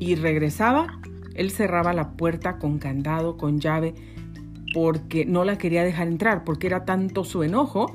[0.00, 0.98] y regresaba,
[1.34, 3.94] él cerraba la puerta con candado, con llave,
[4.74, 7.94] porque no la quería dejar entrar, porque era tanto su enojo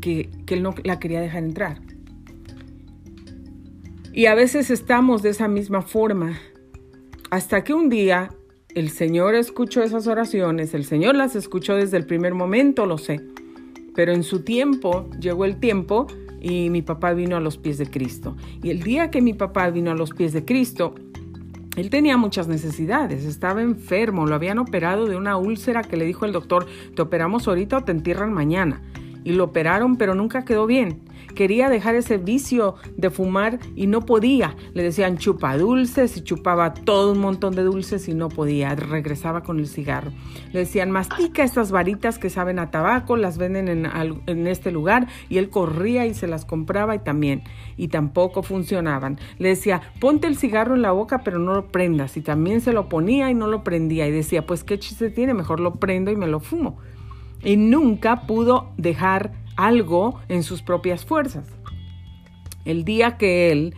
[0.00, 1.80] que, que él no la quería dejar entrar.
[4.12, 6.36] Y a veces estamos de esa misma forma,
[7.30, 8.30] hasta que un día
[8.74, 13.20] el Señor escuchó esas oraciones, el Señor las escuchó desde el primer momento, lo sé.
[13.94, 16.06] Pero en su tiempo, llegó el tiempo
[16.40, 18.36] y mi papá vino a los pies de Cristo.
[18.62, 20.94] Y el día que mi papá vino a los pies de Cristo,
[21.76, 26.24] él tenía muchas necesidades, estaba enfermo, lo habían operado de una úlcera que le dijo
[26.24, 28.82] el doctor, te operamos ahorita o te entierran mañana.
[29.24, 31.00] Y lo operaron, pero nunca quedó bien.
[31.34, 34.56] Quería dejar ese vicio de fumar y no podía.
[34.74, 38.74] Le decían chupa dulces y chupaba todo un montón de dulces y no podía.
[38.74, 40.12] Regresaba con el cigarro.
[40.52, 45.38] Le decían mastica estas varitas que saben a tabaco, las venden en, este lugar y
[45.38, 47.42] él corría y se las compraba y también.
[47.76, 49.18] Y tampoco funcionaban.
[49.38, 52.72] Le decía ponte el cigarro en la boca pero no lo prendas y también se
[52.72, 56.10] lo ponía y no lo prendía y decía pues qué chiste tiene, mejor lo prendo
[56.10, 56.78] y me lo fumo
[57.42, 59.32] y nunca pudo dejar
[59.66, 61.46] algo en sus propias fuerzas.
[62.64, 63.74] El día que él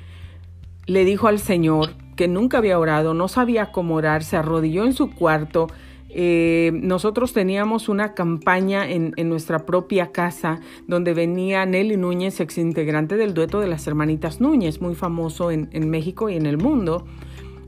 [0.86, 4.92] le dijo al Señor que nunca había orado, no sabía cómo orar, se arrodilló en
[4.92, 5.68] su cuarto.
[6.08, 13.16] Eh, nosotros teníamos una campaña en, nuestra propia casa donde venía Nelly Núñez, ex integrante
[13.16, 17.06] del dueto de las hermanitas Núñez, muy famoso en, en México y en el mundo.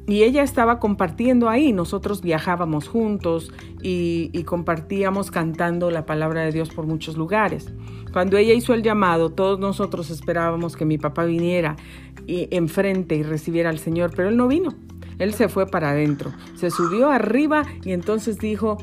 [0.06, 3.50] Y ella estaba compartiendo ahí, nosotros viajábamos juntos
[3.82, 7.72] y, compartíamos cantando la palabra de Dios por muchos lugares.
[8.14, 11.74] Cuando ella hizo el llamado, todos nosotros esperábamos que mi papá viniera
[12.28, 14.72] y, enfrente y recibiera al Señor, pero él no vino.
[15.18, 18.78] Él se fue para adentro, se subió arriba y entonces dijo,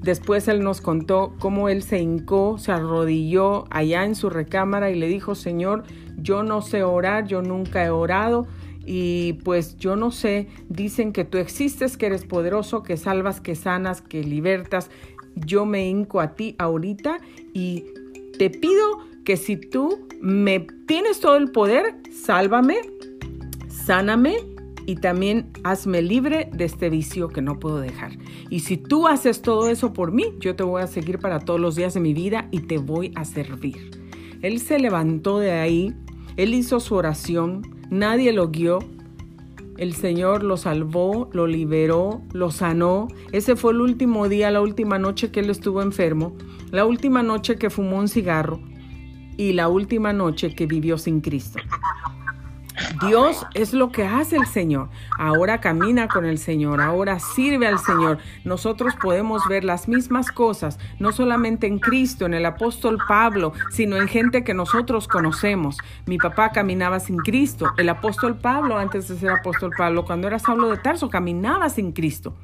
[0.00, 4.98] después él nos contó cómo él se hincó, se arrodilló allá en su recámara y
[4.98, 5.84] le dijo, Señor,
[6.16, 8.46] yo no sé orar, yo nunca he orado,
[8.86, 13.56] y pues yo no sé, dicen que tú existes, que eres poderoso, que salvas, que
[13.56, 14.90] sanas, que libertas.
[15.36, 17.18] Yo me hinco a ti ahorita
[17.52, 17.84] y
[18.40, 22.78] te pido que si tú me tienes todo el poder, sálvame,
[23.68, 24.36] sáname
[24.86, 28.12] y también hazme libre de este vicio que no puedo dejar.
[28.48, 31.60] Y si tú haces todo eso por mí, yo te voy a seguir para todos
[31.60, 33.90] los días de mi vida y te voy a servir.
[34.40, 35.94] Él se levantó de ahí,
[36.38, 38.78] él hizo su oración, Nadie lo guió.
[39.80, 43.08] El Señor lo salvó, lo liberó, lo sanó.
[43.32, 46.36] Ese fue el último día, la última noche que él estuvo enfermo,
[46.70, 48.60] la última noche que fumó un cigarro
[49.38, 51.60] y la última noche que vivió sin Cristo.
[53.06, 54.88] Dios es lo que hace el Señor.
[55.18, 58.18] Ahora camina con el Señor, ahora sirve al Señor.
[58.44, 63.96] Nosotros podemos ver las mismas cosas, no solamente en Cristo, en el apóstol Pablo, sino
[63.96, 65.76] en gente que nosotros conocemos.
[66.06, 67.72] Mi papá caminaba sin Cristo.
[67.76, 71.92] El apóstol Pablo, antes de ser apóstol Pablo, cuando era Saulo de Tarso, caminaba sin
[71.92, 72.34] Cristo.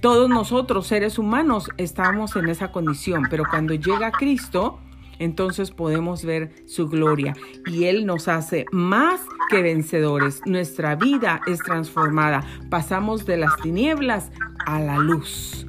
[0.00, 4.78] Todos nosotros, seres humanos, estamos en esa condición, pero cuando llega Cristo,
[5.18, 7.34] entonces podemos ver su gloria
[7.66, 10.40] y Él nos hace más que vencedores.
[10.46, 12.44] Nuestra vida es transformada.
[12.70, 14.30] Pasamos de las tinieblas
[14.66, 15.66] a la luz.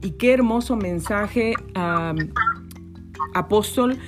[0.00, 1.54] Y qué hermoso mensaje,
[3.34, 3.98] apóstol,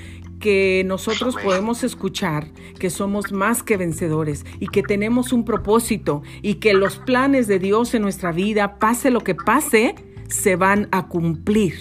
[0.41, 6.55] que nosotros podemos escuchar que somos más que vencedores y que tenemos un propósito y
[6.55, 9.95] que los planes de Dios en nuestra vida, pase lo que pase,
[10.29, 11.75] se van a cumplir.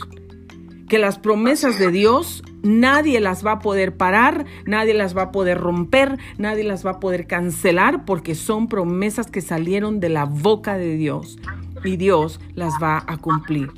[0.90, 5.32] Que las promesas de Dios Nadie las va a poder parar, nadie las va a
[5.32, 10.26] poder romper, nadie las va a poder cancelar porque son promesas que salieron de la
[10.26, 11.39] boca de Dios
[11.84, 13.72] y Dios las va a cumplir.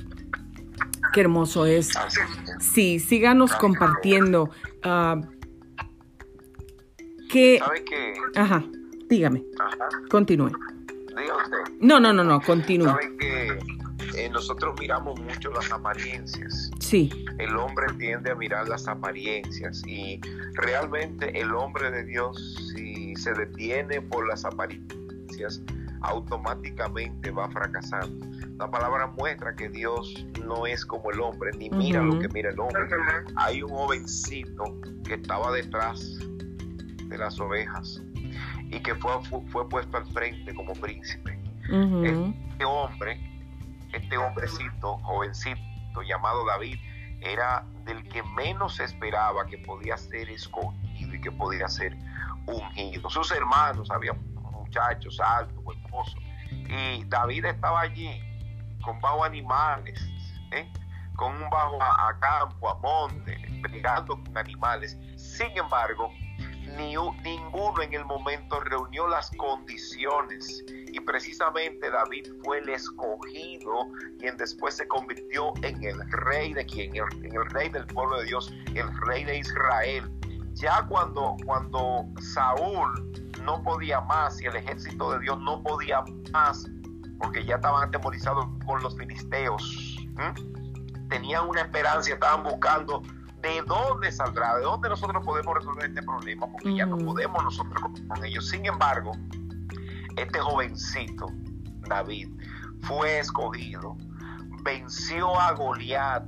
[1.14, 1.90] Qué hermoso es.
[2.60, 4.50] Sí, síganos compartiendo.
[4.86, 5.22] Uh,
[7.30, 7.60] que...
[8.36, 8.64] Ajá,
[9.10, 9.44] dígame.
[10.10, 10.52] Continúe.
[11.80, 12.96] No, no, no, no, continúe.
[14.16, 16.72] Eh, nosotros miramos mucho las apariencias.
[16.80, 17.10] Sí.
[17.38, 20.20] El hombre tiende a mirar las apariencias y
[20.54, 25.62] realmente el hombre de Dios, si se detiene por las apariencias,
[26.02, 28.08] automáticamente va a fracasar.
[28.58, 32.52] La palabra muestra que Dios no es como el hombre, ni mira lo que mira
[32.52, 32.84] el hombre.
[33.36, 34.64] Hay un jovencito
[35.04, 36.20] que estaba detrás
[37.08, 38.02] de las ovejas
[38.70, 39.12] y que fue,
[39.52, 41.40] fue, puesto al frente como príncipe.
[41.64, 43.31] Este hombre
[43.94, 46.80] este hombrecito, jovencito llamado David,
[47.22, 51.96] era del que menos esperaba que podía ser escogido y que podía ser
[52.48, 53.10] ungido.
[53.10, 58.22] Sus hermanos, había muchachos altos, hermosos, y David estaba allí
[58.84, 60.02] con bajo animales,
[60.52, 60.72] ¿eh?
[61.16, 64.98] con un bajo a, campo, a monte, peleando con animales.
[65.18, 66.12] Sin embargo,
[66.78, 73.88] ni, ninguno en el momento reunió las condiciones y precisamente David fue el escogido
[74.20, 78.26] quien después se convirtió en el rey de quien, en el rey del pueblo de
[78.26, 80.12] Dios, el rey de Israel.
[80.54, 83.12] Ya cuando, cuando Saúl
[83.44, 86.68] no podía más y el ejército de Dios no podía más,
[87.20, 89.98] porque ya estaban atemorizados con los filisteos,
[91.10, 93.02] tenían una esperanza, estaban buscando
[93.42, 97.82] de dónde saldrá, de dónde nosotros podemos resolver este problema, porque ya no podemos nosotros
[98.08, 98.48] con ellos.
[98.50, 99.12] Sin embargo,
[100.18, 101.28] este jovencito,
[101.88, 102.30] David,
[102.82, 103.98] fue escogido,
[104.64, 106.24] venció a Goliat,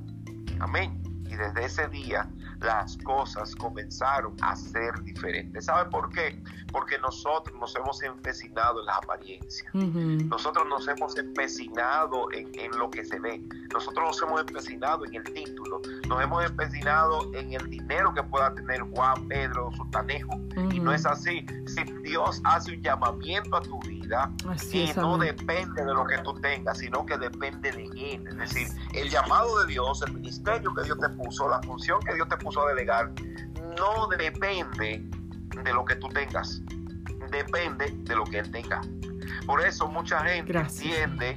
[0.60, 1.00] amén.
[1.26, 2.28] Y desde ese día
[2.64, 5.66] las cosas comenzaron a ser diferentes.
[5.66, 6.42] ¿Sabe por qué?
[6.72, 9.70] Porque nosotros nos hemos empecinado en la apariencia.
[9.72, 13.42] Nosotros nos hemos empecinado en, lo que se ve.
[13.72, 15.80] Nosotros nos hemos empecinado en el título.
[16.08, 20.40] Nos hemos empecinado en el dinero que pueda tener Juan, Pedro, Sultanejo.
[20.72, 21.46] Y no es así.
[21.66, 24.03] Si Dios hace un llamamiento a tu vida
[24.72, 28.26] y no depende de lo que tú tengas, sino que depende de Él.
[28.28, 32.14] Es decir, el llamado de Dios, el ministerio que Dios te puso, la función que
[32.14, 33.10] Dios te puso a delegar,
[33.78, 35.04] no depende
[35.62, 36.62] de lo que tú tengas,
[37.30, 38.80] depende de lo que Él tenga.
[39.46, 41.36] Por eso mucha gente entiende,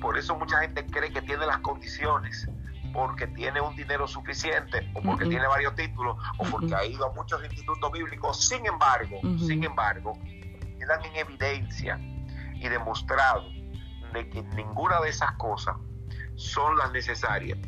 [0.00, 2.48] por eso mucha gente cree que tiene las condiciones,
[2.92, 7.12] porque tiene un dinero suficiente, o porque tiene varios títulos, o porque ha ido a
[7.12, 8.48] muchos institutos bíblicos.
[8.48, 10.18] Sin embargo, sin embargo,
[10.80, 11.98] quedan en evidencia
[12.54, 13.44] y demostrado
[14.12, 15.76] de que ninguna de esas cosas
[16.36, 17.58] son las necesarias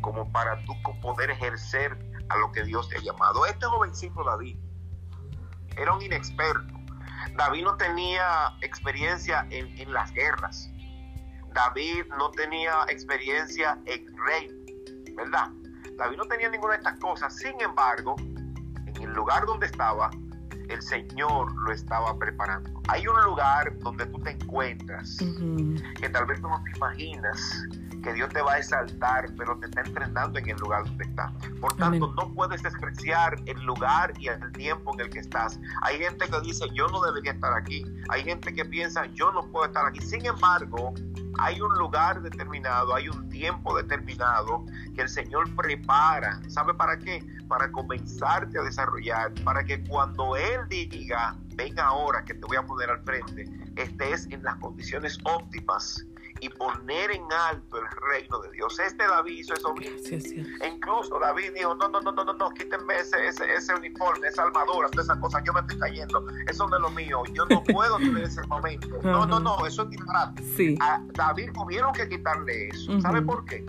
[0.00, 1.96] como para tú poder ejercer
[2.28, 3.46] a lo que Dios te ha llamado.
[3.46, 4.58] Este jovencito David
[5.76, 6.74] era un inexperto.
[7.36, 10.70] David no tenía experiencia en, las guerras.
[11.52, 14.48] David no tenía experiencia en rey,
[15.16, 15.48] ¿verdad?
[15.96, 17.36] David no tenía ninguna de estas cosas.
[17.36, 20.10] Sin embargo, en el lugar donde estaba,
[20.68, 22.82] el Señor lo estaba preparando.
[22.88, 25.18] Hay un lugar donde tú te encuentras
[26.00, 27.64] que tal vez tú no te imaginas
[28.04, 31.32] que Dios te va a exaltar, pero te está entrenando en el lugar donde está.
[31.60, 35.58] Por tanto, no puedes despreciar el lugar y el tiempo en el que estás.
[35.82, 37.84] Hay gente que dice, yo no debería estar aquí.
[38.10, 40.00] Hay gente que piensa, yo no puedo estar aquí.
[40.02, 40.92] Sin embargo,
[41.38, 44.64] hay un lugar determinado, hay un tiempo determinado
[44.94, 46.40] que el Señor prepara.
[46.48, 47.24] ¿Sabe para qué?
[47.48, 52.62] Para comenzarte a desarrollar, para que cuando Él diga, ven ahora que te voy a
[52.62, 56.04] poner al frente, estés en las condiciones óptimas
[56.44, 58.78] y poner en alto el reino de Dios.
[58.78, 59.96] Este David hizo eso mismo.
[60.60, 64.42] E incluso David dijo, no, no, no, no, no, no, quítenme ese, ese, uniforme, esa
[64.42, 67.62] armadura, todas esas cosas, yo me estoy cayendo, eso no es lo mío, yo no
[67.72, 68.88] puedo tener ese momento.
[69.02, 70.42] No, no, no, eso es disparate.
[70.54, 70.76] Sí.
[70.82, 73.00] A David tuvieron que quitarle eso.
[73.00, 73.64] ¿Sabe por qué?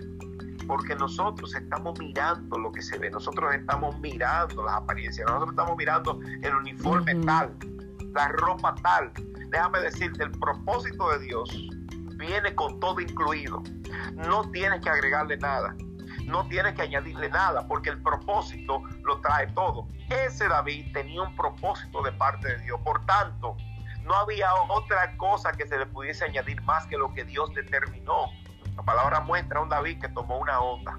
[0.66, 5.76] porque nosotros estamos mirando lo que se ve, nosotros estamos mirando las apariencias, nosotros estamos
[5.76, 7.56] mirando el uniforme tal,
[8.12, 9.12] la ropa tal.
[9.48, 11.68] Déjame decirte, el propósito de Dios
[12.26, 13.62] viene con todo incluido.
[14.14, 15.74] No tienes que agregarle nada.
[16.24, 19.88] No tienes que añadirle nada porque el propósito lo trae todo.
[20.10, 22.80] Ese David tenía un propósito de parte de Dios.
[22.84, 23.56] Por tanto,
[24.02, 28.30] no había otra cosa que se le pudiese añadir más que lo que Dios determinó.
[28.76, 30.96] La palabra muestra a un David que tomó una onda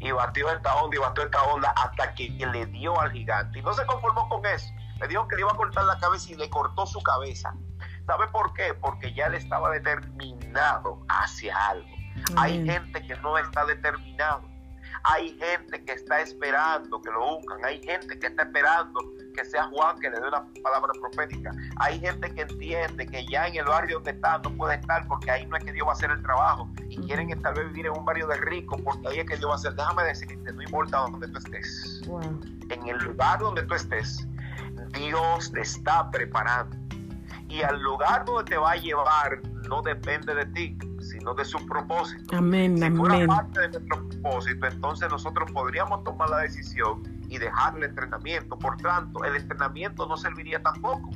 [0.00, 3.58] y batió esta onda y batió esta onda hasta que le dio al gigante.
[3.58, 4.72] Y no se conformó con eso.
[4.98, 7.54] Le dijo que le iba a cortar la cabeza y le cortó su cabeza.
[8.10, 8.74] ¿Sabe por qué?
[8.74, 11.86] Porque ya él estaba determinado hacia algo.
[12.36, 14.42] Hay gente que no está determinado.
[15.04, 17.64] Hay gente que está esperando que lo unjan.
[17.64, 19.00] Hay gente que está esperando
[19.32, 21.52] que sea Juan que le dé una palabra profética.
[21.76, 25.30] Hay gente que entiende que ya en el barrio donde está no puede estar porque
[25.30, 26.68] ahí no es que Dios va a hacer el trabajo.
[26.88, 29.50] Y quieren tal vez vivir en un barrio de rico porque ahí es que Dios
[29.50, 29.74] va a hacer.
[29.74, 32.02] Déjame decirte, no importa donde tú estés.
[32.70, 34.26] En el lugar donde tú estés,
[34.94, 36.79] Dios te está preparando
[37.50, 41.64] y al lugar donde te va a llevar no depende de ti, sino de su
[41.66, 42.36] propósito.
[42.36, 47.76] Amén, si fuera parte de nuestro propósito, entonces nosotros podríamos tomar la decisión y dejar
[47.76, 48.58] el entrenamiento.
[48.58, 51.10] Por tanto, el entrenamiento no serviría tampoco.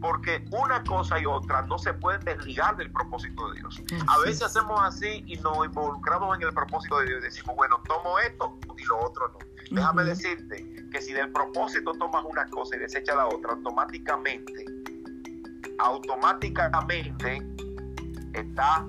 [0.00, 3.82] Porque una cosa y otra no se pueden desligar del propósito de Dios.
[4.06, 7.80] A veces hacemos así y nos involucramos en el propósito de Dios y decimos, bueno,
[7.86, 9.38] tomo esto y lo otro no.
[9.70, 14.64] Déjame decirte que si del propósito tomas una cosa y desechas la otra, automáticamente
[15.78, 17.42] automáticamente
[18.34, 18.86] está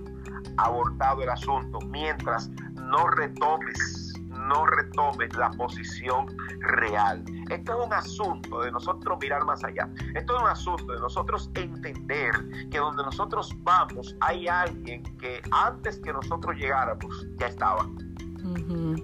[0.57, 6.27] abortado el asunto mientras no retomes, no retomes la posición
[6.59, 7.23] real.
[7.49, 9.89] Esto es un asunto de nosotros mirar más allá.
[10.13, 12.31] Esto es un asunto de nosotros entender
[12.69, 17.89] que donde nosotros vamos hay alguien que antes que nosotros llegáramos ya estaba.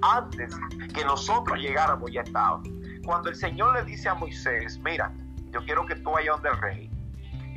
[0.02, 0.56] Antes
[0.94, 2.62] que nosotros llegáramos ya estaba.
[3.04, 5.12] Cuando el Señor le dice a Moisés, mira,
[5.50, 7.01] yo quiero que tú vayas donde el rey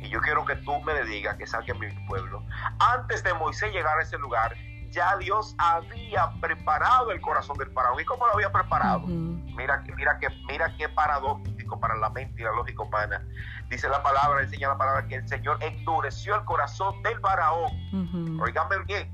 [0.05, 2.43] y yo quiero que tú me digas que saque mi pueblo.
[2.79, 4.55] Antes de Moisés llegar a ese lugar,
[4.91, 7.99] ya Dios había preparado el corazón del faraón.
[7.99, 9.05] ¿Y cómo lo había preparado?
[9.07, 13.25] Mira, mira, que, mira qué paradójico para la mente y la lógica humana.
[13.69, 17.71] Dice la palabra, enseña la palabra que el Señor endureció el corazón del faraón.
[17.93, 19.11] Uh bien.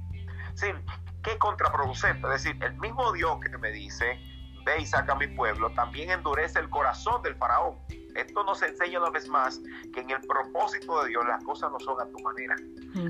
[0.53, 0.67] Sí,
[1.23, 2.27] qué contraproducente.
[2.27, 4.19] Es decir, el mismo Dios que me dice,
[4.65, 7.79] ve y saca a mi pueblo, también endurece el corazón del faraón.
[8.15, 9.61] Esto nos enseña una vez más
[9.93, 12.55] que en el propósito de Dios las cosas no son a tu manera,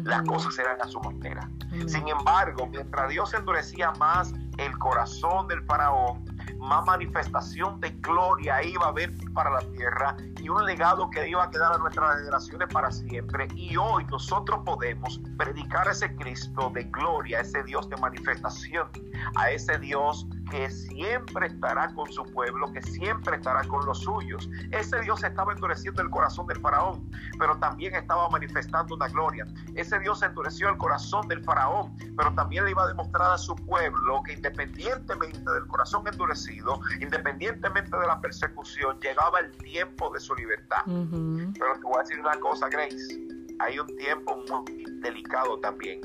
[0.04, 1.49] las cosas serán a su manera.
[1.88, 6.24] Sin embargo, mientras Dios endurecía más el corazón del faraón,
[6.60, 11.43] más manifestación de gloria iba a haber para la tierra y un legado que iba
[11.43, 13.47] a quedar a nuestras generaciones para siempre.
[13.56, 18.89] Y hoy nosotros podemos predicar a ese Cristo de gloria, a ese Dios de manifestación,
[19.36, 24.49] a ese Dios que siempre estará con su pueblo, que siempre estará con los suyos.
[24.72, 29.47] Ese Dios estaba endureciendo el corazón del faraón, pero también estaba manifestando una gloria.
[29.76, 33.56] Ese Dios endureció el corazón del faraón, pero también le iba a demostrar a su
[33.56, 40.36] pueblo que independientemente del corazón endurecido, independientemente de la persecución, llegaba el tiempo de su
[40.36, 40.82] libertad.
[40.86, 43.26] Pero te voy a decir una cosa, Grace.
[43.60, 46.02] Hay un tiempo muy delicado también.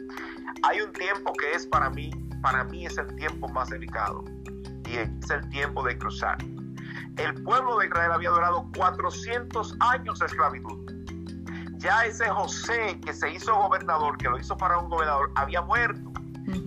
[0.62, 2.10] Hay un tiempo que es para mí,
[2.42, 4.22] para mí es el tiempo más delicado
[4.94, 6.38] es el tiempo de cruzar.
[7.16, 10.92] El pueblo de Israel había durado 400 años de esclavitud.
[11.78, 16.12] Ya ese José que se hizo gobernador, que lo hizo para un gobernador, había muerto.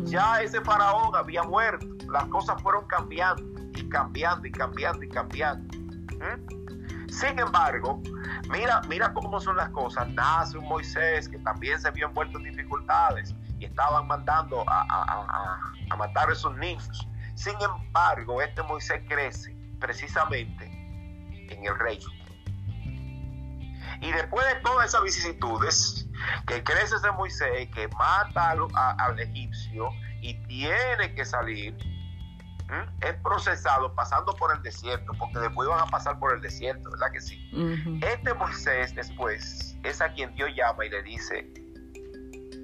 [0.06, 1.88] Ya ese faraón había muerto.
[2.12, 3.44] Las cosas fueron cambiando
[3.76, 5.78] y cambiando y cambiando y cambiando.
[5.78, 7.10] ¿Mm?
[7.10, 8.02] Sin embargo,
[8.52, 10.08] mira, mira cómo son las cosas.
[10.10, 15.96] Nace un Moisés que también se vio envuelto en dificultades y estaban mandando a, a
[15.96, 17.08] matar a esos niños.
[17.40, 22.12] Sin embargo, este Moisés crece precisamente en el reino.
[24.02, 26.06] Y después de todas esas vicisitudes,
[26.48, 28.58] que crece ese Moisés, que mata
[28.98, 29.90] al, egipcio
[30.22, 31.78] y tiene que salir,
[33.00, 37.10] es procesado pasando por el desierto, porque después van a pasar por el desierto, ¿verdad
[37.14, 37.50] que sí?
[38.02, 41.50] Este Moisés después es a quien Dios llama y le dice,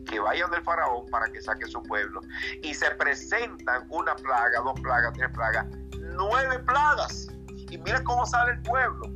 [0.05, 2.21] que vayan del faraón para que saque su pueblo.
[2.61, 5.65] Y se presentan una plaga, dos plagas, tres plagas,
[5.99, 7.27] nueve plagas.
[7.69, 9.09] Y mira cómo sale el pueblo.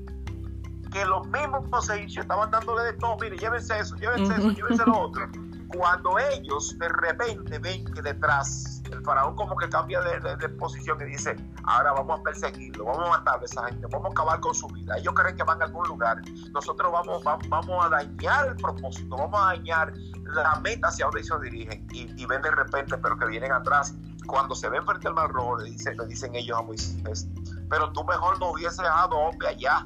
[0.91, 3.17] Que los mismos egipcios estaban dándole de todo.
[3.21, 5.29] Mire, llévense eso, llévense eso, llévense lo otro.
[5.75, 11.05] Cuando ellos de repente ven que detrás el faraón como que cambia de, posición y
[11.05, 14.53] dice, ahora vamos a perseguirlo, vamos a matar a esa gente, vamos a acabar con
[14.55, 14.97] su vida.
[14.97, 16.21] Ellos creen que van a algún lugar.
[16.51, 19.93] Nosotros vamos, vamos, a dañar el propósito, vamos a dañar
[20.23, 21.87] la meta hacia donde ellos dirigen.
[21.91, 23.93] Y, ven de repente, pero que vienen atrás.
[24.25, 27.27] Cuando se ven frente al mar rojo, le dicen, le dicen ellos a Moisés,
[27.67, 29.85] pero tú mejor no hubiese dejado hombre allá,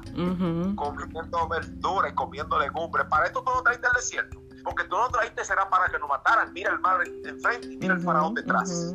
[0.76, 3.06] comiendo verduras y comiendo legumbres.
[3.06, 6.08] Para esto tú no traiste el desierto porque tú no traíste será para que nos
[6.08, 6.52] mataran.
[6.52, 8.94] Mira el mar enfrente y mira el faraón detrás.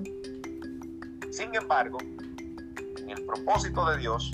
[1.31, 4.31] Sin embargo, en el propósito de Dios,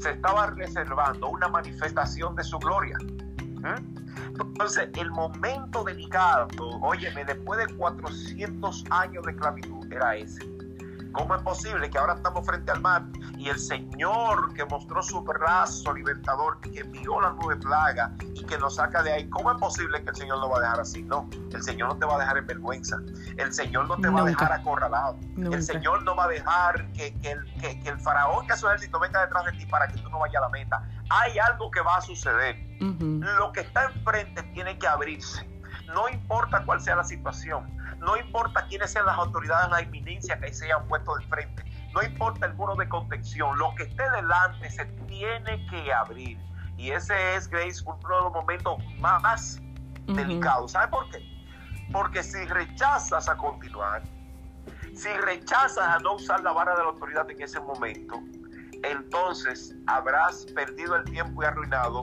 [0.00, 2.96] se estaba reservando una manifestación de su gloria.
[4.38, 6.48] Entonces, el momento delicado,
[6.82, 10.55] óyeme, después de 400 años de esclavitud, era ese.
[11.16, 13.02] ¿Cómo es posible que ahora estamos frente al mar
[13.38, 18.58] y el Señor que mostró su brazo libertador, que envió la nube plaga y que
[18.58, 21.02] nos saca de ahí, ¿cómo es posible que el Señor lo va a dejar así?
[21.04, 22.98] No, el Señor no te va a dejar en vergüenza,
[23.38, 27.14] el Señor no te va a dejar acorralado, el Señor no va a dejar que,
[27.22, 30.18] el, que, el faraón que su ejército venga detrás de ti para que tú no
[30.18, 30.86] vayas a la meta.
[31.08, 32.56] Hay algo que va a suceder.
[32.78, 35.48] Lo que está enfrente tiene que abrirse.
[35.94, 40.52] No importa cuál sea la situación no importa quiénes sean las autoridades, la inminencia que
[40.52, 41.64] se hayan puesto de frente.
[41.94, 43.58] No importa el muro de contención.
[43.58, 46.38] Lo que esté delante se tiene que abrir.
[46.76, 49.60] Y ese es, Grace, uno de los momentos más
[50.06, 50.72] delicados.
[50.72, 51.18] ¿Sabe por qué?
[51.92, 54.02] Porque si rechazas a continuar,
[54.94, 58.20] si rechazas a no usar la vara de la autoridad en ese momento,
[58.82, 62.02] entonces habrás perdido el tiempo y arruinado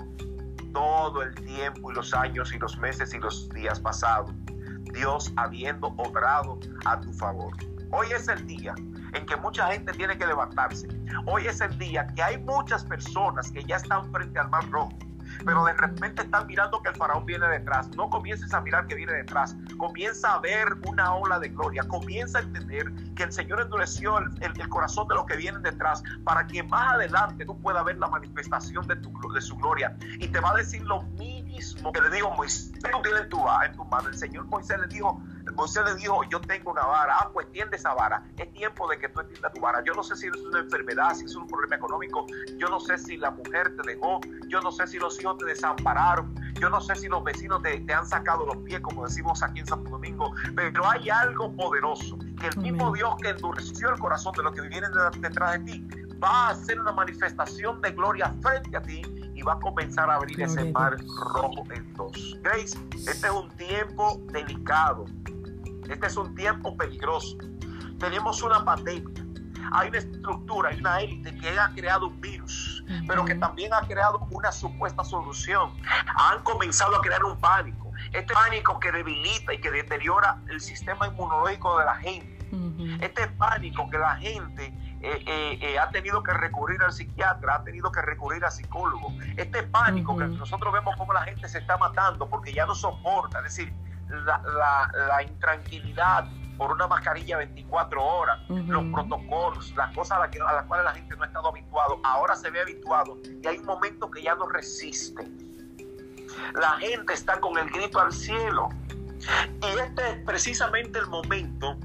[0.73, 4.31] todo el tiempo y los años y los meses y los días pasados.
[4.93, 7.53] Dios habiendo obrado a tu favor.
[7.91, 8.75] Hoy es el día
[9.13, 10.87] en que mucha gente tiene que levantarse.
[11.25, 14.97] Hoy es el día que hay muchas personas que ya están frente al mar rojo
[15.45, 17.89] pero de repente están mirando que el faraón viene detrás.
[17.95, 19.55] No comiences a mirar que viene detrás.
[19.77, 21.83] Comienza a ver una ola de gloria.
[21.83, 26.47] Comienza a entender que el Señor endureció el, corazón de los que vienen detrás para
[26.47, 29.95] que más adelante tú puedas ver la manifestación de, tu, de su gloria.
[30.19, 31.32] Y te va a decir lo mismo
[31.93, 32.71] que le dijo Moisés.
[32.73, 34.09] Tú tienes tu, en tu mano.
[34.09, 35.21] El Señor Moisés le dijo,
[35.55, 37.15] Moisés le dijo, yo tengo una vara.
[37.19, 38.23] Ah, pues tiende esa vara.
[38.37, 39.83] Es tiempo de que tú entiendas tu vara.
[39.83, 42.25] Yo no sé si es una enfermedad, si es un problema económico.
[42.57, 44.19] Yo no sé si la mujer te dejó.
[44.47, 46.33] Yo no sé si los hijos te desampararon.
[46.59, 49.67] Yo no sé si los vecinos te, han sacado los pies, como decimos aquí en
[49.67, 50.33] Santo Domingo.
[50.55, 52.17] Pero hay algo poderoso.
[52.39, 55.87] Que el mismo Dios que endureció el corazón de los que vienen detrás de ti
[56.21, 59.01] va a hacer una manifestación de gloria frente a ti
[59.43, 60.95] y va a comenzar a abrir ese mar
[61.33, 62.37] rojo en dos.
[62.41, 65.05] Grace, este es un tiempo delicado.
[65.89, 67.37] Este es un tiempo peligroso.
[67.99, 69.25] Tenemos una pandemia.
[69.73, 73.81] Hay una estructura, hay una élite que ha creado un virus, pero que también ha
[73.81, 75.71] creado una supuesta solución.
[76.15, 77.91] Han comenzado a crear un pánico.
[78.11, 82.33] Este pánico que debilita y que deteriora el sistema inmunológico de la gente.
[83.01, 84.73] Este pánico que la gente
[85.05, 89.13] eh, eh, eh, ha tenido que recurrir al psiquiatra, ha tenido que recurrir al psicólogo.
[89.35, 93.39] Este pánico que nosotros vemos como la gente se está matando porque ya no soporta,
[93.39, 93.73] es decir,
[94.07, 96.25] la, intranquilidad
[96.57, 101.17] por una mascarilla 24 horas, los protocolos, las cosas a, a las cuales la gente
[101.17, 104.47] no ha estado habituado, ahora se ve habituado y hay un momento que ya no
[104.47, 105.29] resiste.
[106.53, 108.69] La gente está con el grito al cielo.
[109.61, 111.77] Y este es precisamente el momento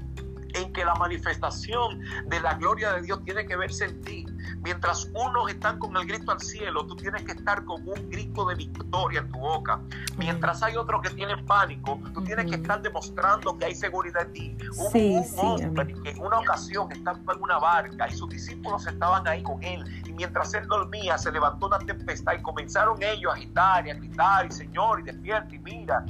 [0.53, 4.25] en que la manifestación de la gloria de Dios tiene que verse en ti.
[4.61, 8.45] Mientras unos están con el grito al cielo, tú tienes que estar con un grito
[8.45, 9.79] de victoria en tu boca.
[10.17, 14.33] Mientras hay otros que tienen pánico, tú tienes que estar demostrando que hay seguridad en
[14.33, 14.57] ti.
[14.77, 19.27] Hubo un hombre que en una ocasión estaba en una barca y sus discípulos estaban
[19.27, 19.83] ahí con él.
[20.05, 23.93] Y mientras él dormía, se levantó una tempestad y comenzaron ellos a agitar y a
[23.95, 26.05] gritar, y Señor, y despierta, y mira.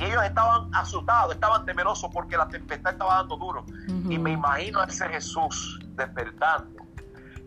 [0.00, 3.64] Y ellos estaban asustados, estaban temerosos porque la tempestad estaba dando duro.
[4.08, 6.80] Y me imagino a ese Jesús despertando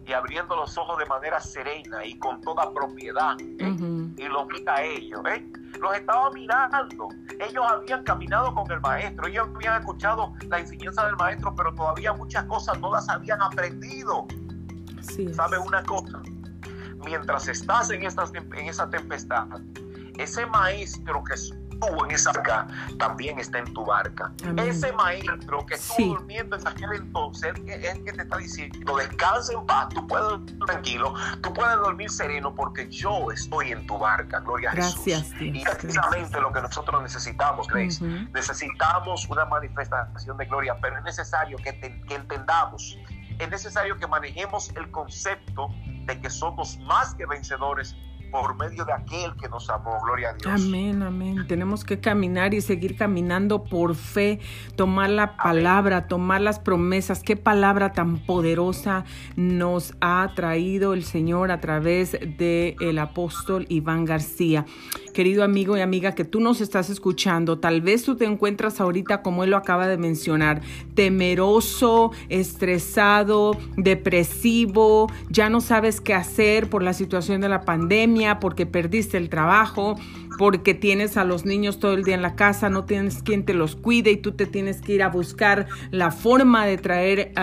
[0.05, 3.35] y abriendo los ojos de manera serena y con toda propiedad.
[3.39, 3.75] ¿eh?
[4.17, 5.21] Y los mira a ellos.
[5.29, 5.43] ¿eh?
[5.81, 7.07] Los estaba mirando.
[7.39, 9.27] Ellos habían caminado con el maestro.
[9.27, 14.27] Ellos habían escuchado la enseñanza del maestro, pero todavía muchas cosas no las habían aprendido.
[15.33, 16.21] ¿Sabe una cosa?
[17.03, 19.47] Mientras estás en, en esa tempestad,
[20.17, 21.23] ese maestro
[21.87, 22.67] que en esa barca
[22.97, 24.31] también está en tu barca.
[24.57, 29.53] Ese maestro que estuvo durmiendo en aquel entonces es el que te está diciendo, descansa
[29.53, 33.97] en paz, tú puedes dormir tranquilo, tú puedes dormir sereno porque yo estoy en tu
[33.97, 35.07] barca, gloria a Jesús.
[35.39, 38.03] y precisamente lo que nosotros necesitamos, Grace,
[38.33, 42.97] necesitamos una manifestación de gloria, pero es necesario que, que entendamos,
[43.39, 45.69] es necesario que manejemos el concepto
[46.05, 47.95] de que somos más que vencedores
[48.33, 49.99] por medio de aquel que nos amó.
[50.03, 50.65] Gloria a Dios.
[50.65, 51.45] Amén, amén.
[51.47, 54.39] Tenemos que caminar y seguir caminando por fe,
[54.75, 57.21] tomar la palabra, tomar las promesas.
[57.21, 59.05] Qué palabra tan poderosa
[59.35, 64.65] nos ha traído el Señor a través del el apóstol Iván García.
[65.13, 69.21] Querido amigo y amiga que tú nos estás escuchando, tal vez tú te encuentras ahorita,
[69.21, 70.61] como él lo acaba de mencionar,
[70.95, 78.65] temeroso, estresado, depresivo, ya no sabes qué hacer por la situación de la pandemia porque
[78.65, 79.95] perdiste el trabajo,
[80.37, 83.53] porque tienes a los niños todo el día en la casa, no tienes quien te
[83.53, 87.33] los cuide y tú te tienes que ir a buscar la forma de traer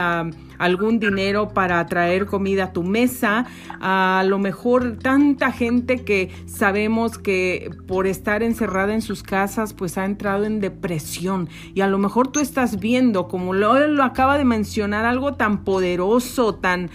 [0.58, 3.46] algún dinero para traer comida a tu mesa.
[3.80, 9.96] A lo mejor tanta gente que sabemos que por estar encerrada en sus casas pues
[9.98, 13.72] ha entrado en depresión y a lo mejor tú estás viendo, como lo,
[14.02, 16.90] acaba de mencionar, algo tan poderoso, tan...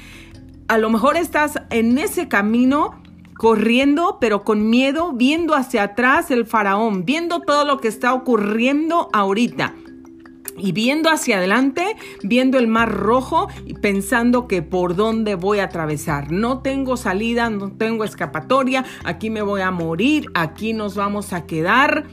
[0.67, 2.99] A lo mejor estás en ese camino
[3.38, 9.09] corriendo, pero con miedo, viendo hacia atrás el faraón, viendo todo lo que está ocurriendo
[9.13, 9.75] ahorita.
[10.57, 15.65] Y viendo hacia adelante, viendo el mar rojo y pensando que por dónde voy a
[15.65, 16.31] atravesar.
[16.31, 21.45] No tengo salida, no tengo escapatoria, aquí me voy a morir, aquí nos vamos a
[21.45, 22.05] quedar.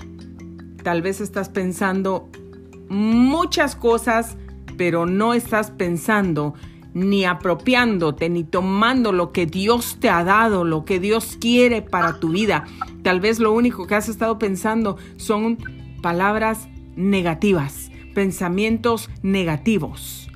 [0.82, 2.28] Tal vez estás pensando
[2.88, 4.36] muchas cosas,
[4.76, 6.54] pero no estás pensando
[6.94, 12.20] ni apropiándote, ni tomando lo que Dios te ha dado, lo que Dios quiere para
[12.20, 12.64] tu vida.
[13.02, 15.58] Tal vez lo único que has estado pensando son
[16.02, 20.28] palabras negativas, pensamientos negativos.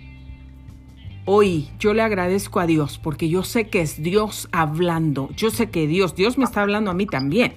[1.29, 5.29] Hoy yo le agradezco a Dios porque yo sé que es Dios hablando.
[5.37, 7.55] Yo sé que Dios, Dios me está hablando a mí también.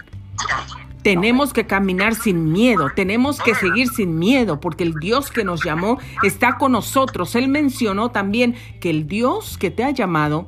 [1.02, 5.64] Tenemos que caminar sin miedo, tenemos que seguir sin miedo, porque el Dios que nos
[5.64, 7.36] llamó está con nosotros.
[7.36, 10.48] Él mencionó también que el Dios que te ha llamado,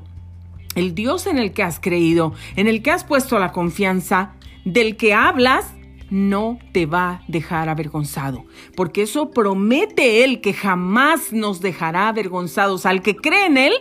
[0.76, 4.34] el Dios en el que has creído, en el que has puesto la confianza,
[4.66, 5.74] del que hablas,
[6.10, 8.43] no te va a dejar avergonzado,
[8.76, 12.86] porque eso promete Él que jamás nos dejará avergonzados.
[12.86, 13.74] Al que cree en Él,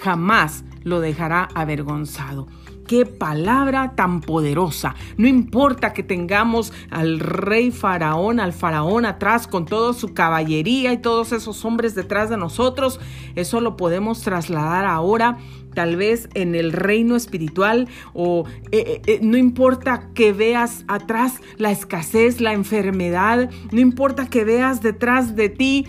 [0.00, 2.48] jamás lo dejará avergonzado.
[2.86, 4.94] Qué palabra tan poderosa.
[5.16, 10.98] No importa que tengamos al rey faraón, al faraón atrás con toda su caballería y
[10.98, 13.00] todos esos hombres detrás de nosotros,
[13.34, 15.38] eso lo podemos trasladar ahora
[15.74, 21.40] tal vez en el reino espiritual o eh, eh, eh, no importa que veas atrás
[21.58, 25.84] la escasez, la enfermedad, no importa que veas detrás de ti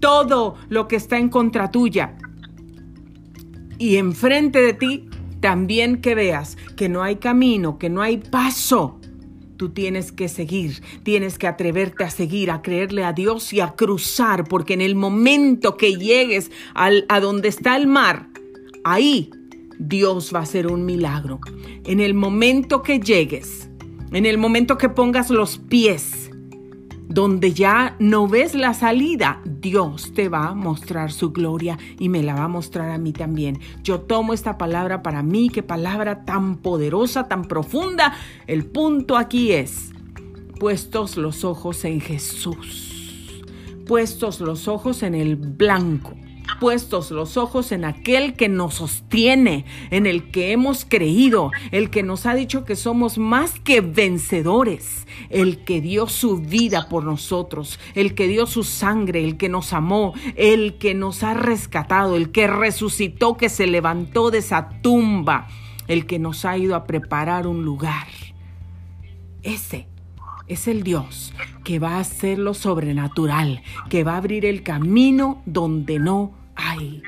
[0.00, 2.16] todo lo que está en contra tuya
[3.78, 5.08] y enfrente de ti
[5.40, 9.00] también que veas que no hay camino, que no hay paso,
[9.56, 13.70] tú tienes que seguir, tienes que atreverte a seguir, a creerle a Dios y a
[13.70, 18.28] cruzar, porque en el momento que llegues al, a donde está el mar,
[18.84, 19.30] ahí
[19.78, 21.40] Dios va a hacer un milagro.
[21.84, 23.68] En el momento que llegues,
[24.12, 26.30] en el momento que pongas los pies
[27.08, 32.22] donde ya no ves la salida, Dios te va a mostrar su gloria y me
[32.22, 33.60] la va a mostrar a mí también.
[33.82, 38.14] Yo tomo esta palabra para mí, qué palabra tan poderosa, tan profunda.
[38.46, 39.92] El punto aquí es,
[40.58, 43.44] puestos los ojos en Jesús,
[43.86, 46.16] puestos los ojos en el blanco
[46.60, 52.02] puestos los ojos en aquel que nos sostiene, en el que hemos creído, el que
[52.02, 57.78] nos ha dicho que somos más que vencedores, el que dio su vida por nosotros,
[57.94, 62.30] el que dio su sangre, el que nos amó, el que nos ha rescatado, el
[62.30, 65.48] que resucitó, que se levantó de esa tumba,
[65.88, 68.06] el que nos ha ido a preparar un lugar.
[69.42, 69.86] Ese
[70.48, 71.32] es el Dios
[71.64, 77.02] que va a hacer lo sobrenatural, que va a abrir el camino donde no hay.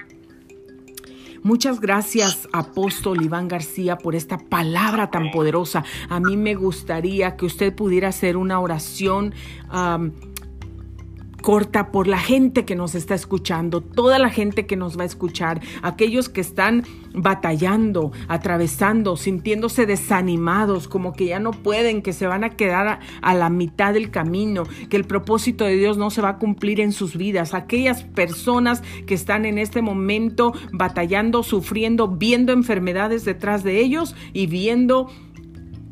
[1.43, 5.85] Muchas gracias, apóstol Iván García, por esta palabra tan poderosa.
[6.09, 9.33] A mí me gustaría que usted pudiera hacer una oración
[11.49, 15.07] corta por la gente que nos está escuchando, toda la gente que nos va a
[15.07, 16.85] escuchar, aquellos que están
[17.15, 23.35] batallando, atravesando, sintiéndose desanimados, como que ya no pueden, que se van a quedar a,
[23.35, 26.93] la mitad del camino, que el propósito de Dios no se va a cumplir en
[26.93, 33.81] sus vidas, aquellas personas que están en este momento batallando, sufriendo, viendo enfermedades detrás de
[33.81, 35.09] ellos y viendo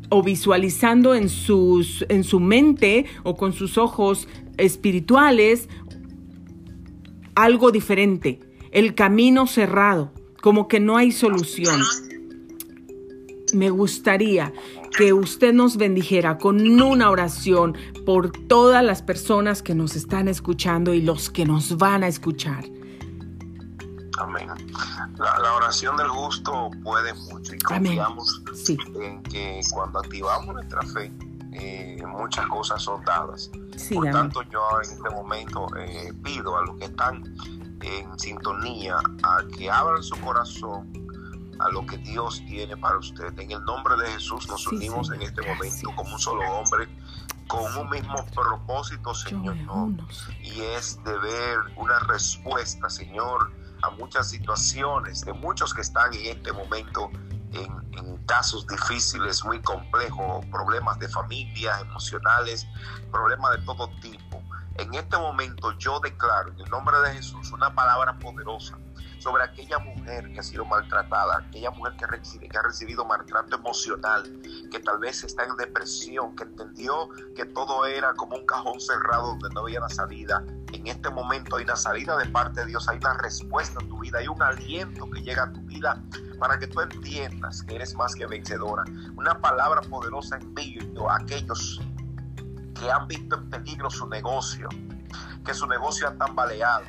[0.09, 4.27] o visualizando en, sus, en su mente o con sus ojos
[4.57, 5.67] espirituales
[7.35, 8.39] algo diferente,
[8.71, 11.81] el camino cerrado, como que no hay solución.
[13.53, 14.51] Me gustaría
[14.97, 20.93] que usted nos bendijera con una oración por todas las personas que nos están escuchando
[20.93, 22.65] y los que nos van a escuchar.
[24.17, 24.49] Amén.
[25.17, 28.41] La, oración del justo puede mucho y confiamos
[28.99, 31.11] en que cuando activamos nuestra fe,
[31.53, 33.49] eh, muchas cosas son dadas.
[33.93, 37.23] Por tanto, yo en este momento eh, pido a los que están
[37.81, 40.91] en sintonía a que abran su corazón
[41.59, 43.37] a lo que Dios tiene para usted.
[43.39, 46.87] En el nombre de Jesús nos unimos en este momento como un solo hombre,
[47.47, 49.55] con un mismo propósito, Señor,
[50.41, 53.51] y es de ver una respuesta, Señor,
[53.91, 57.09] muchas situaciones de muchos que están en este momento
[57.53, 62.67] en, casos difíciles, muy complejos, problemas de familia, emocionales,
[63.09, 64.43] problemas de todo tipo.
[64.75, 68.77] En este momento yo declaro en el nombre de Jesús una palabra poderosa
[69.19, 72.05] sobre aquella mujer que ha sido maltratada, aquella mujer que,
[72.57, 74.23] ha recibido maltrato emocional,
[74.71, 79.27] que tal vez está en depresión, que entendió que todo era como un cajón cerrado
[79.29, 80.43] donde no había una salida.
[80.73, 83.99] En este momento hay una salida de parte de Dios, hay una respuesta en tu
[83.99, 86.01] vida, hay un aliento que llega a tu vida
[86.39, 88.83] para que tú entiendas que eres más que vencedora.
[89.15, 90.55] Una palabra poderosa en
[91.09, 91.81] a aquellos
[92.79, 94.69] que han visto en peligro su negocio,
[95.45, 96.85] que su negocio ha tambaleado.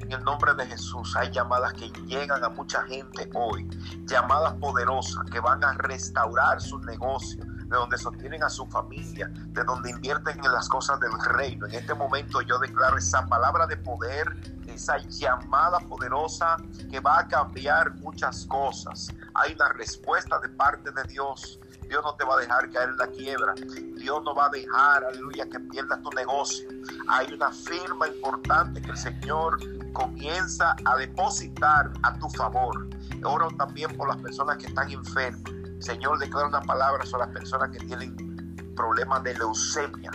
[0.00, 3.68] En el nombre de Jesús hay llamadas que llegan a mucha gente hoy,
[4.04, 9.64] llamadas poderosas que van a restaurar su negocio, de donde sostienen a su familia, de
[9.64, 11.66] donde invierten en las cosas del reino.
[11.66, 14.26] En este momento yo declaro esa palabra de poder,
[14.66, 16.56] esa llamada poderosa
[16.90, 19.08] que va a cambiar muchas cosas.
[19.34, 21.58] Hay una respuesta de parte de Dios.
[21.88, 23.54] Dios no te va a dejar caer en la quiebra.
[23.54, 26.68] Dios no va a dejar, aleluya, que pierdas tu negocio.
[27.08, 29.58] Hay una firma importante que el Señor
[29.92, 32.88] comienza a depositar a tu favor.
[33.24, 35.54] Oro también por las personas que están enfermas
[35.84, 40.10] Señor, declaro una palabra sobre las personas que tienen problemas de leucemia.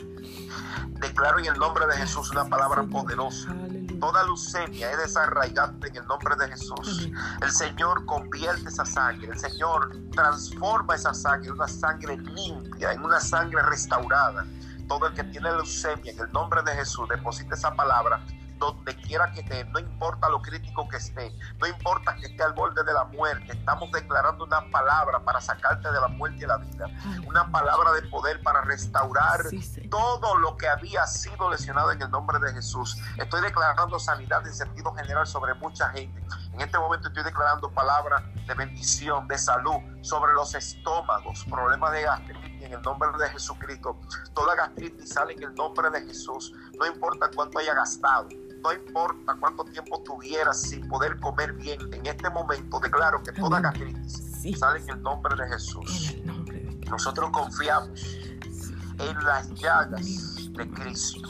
[0.99, 3.55] Declaro en el nombre de Jesús una palabra poderosa.
[3.99, 7.09] Toda leucemia es desarraigante en el nombre de Jesús.
[7.41, 9.27] El Señor convierte esa sangre.
[9.27, 14.45] El Señor transforma esa sangre en una sangre limpia, en una sangre restaurada.
[14.87, 18.25] Todo el que tiene leucemia, en el nombre de Jesús, deposita esa palabra
[18.59, 22.53] donde quiera que esté, no importa lo crítico que esté, no importa que esté al
[22.53, 26.57] borde de la muerte, estamos declarando una palabra para sacarte de la muerte y la
[26.57, 26.87] vida,
[27.25, 29.41] una palabra de poder para restaurar
[29.89, 32.97] todo lo que había sido lesionado en el nombre de Jesús.
[33.17, 36.21] Estoy declarando sanidad en sentido general sobre mucha gente.
[36.53, 42.01] En este momento estoy declarando palabras de bendición, de salud sobre los estómagos, problemas de
[42.01, 43.97] gastritis en el nombre de Jesucristo.
[44.33, 46.53] Toda gastritis sale en el nombre de Jesús.
[46.77, 48.27] No importa cuánto haya gastado,
[48.63, 53.59] no importa cuánto tiempo tuvieras sin poder comer bien, en este momento declaro que toda
[53.59, 56.15] gastritis sale en el nombre de Jesús.
[56.89, 58.17] Nosotros confiamos
[58.99, 61.29] en las llagas de Cristo,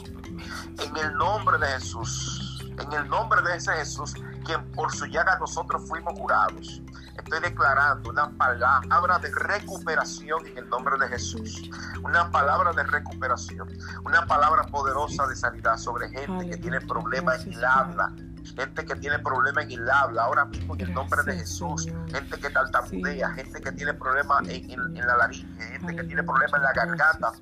[0.78, 4.14] en el nombre de Jesús, en el nombre de ese Jesús,
[4.44, 6.82] quien por su llaga nosotros fuimos curados.
[7.20, 11.70] Estoy declarando una palabra de recuperación en el nombre de Jesús.
[12.02, 13.68] Una palabra de recuperación.
[14.04, 18.12] Una palabra poderosa de sanidad sobre gente que tiene problemas en el habla.
[18.56, 21.86] Gente que tiene problemas en el habla, ahora mismo en el nombre de Jesús.
[22.10, 26.54] Gente que tartamudea, gente que tiene problemas en, en la laringe, gente que tiene problemas
[26.54, 27.32] en la garganta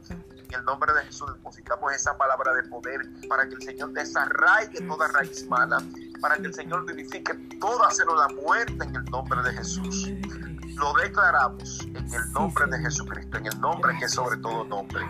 [0.48, 4.80] en el nombre de Jesús depositamos esa palabra de poder para que el Señor desarraigue
[4.86, 5.78] toda raíz mala,
[6.20, 10.10] para que el Señor vivifique toda la muerte en el nombre de Jesús.
[10.76, 15.02] Lo declaramos en el nombre de Jesucristo, en el nombre que es sobre todo nombre.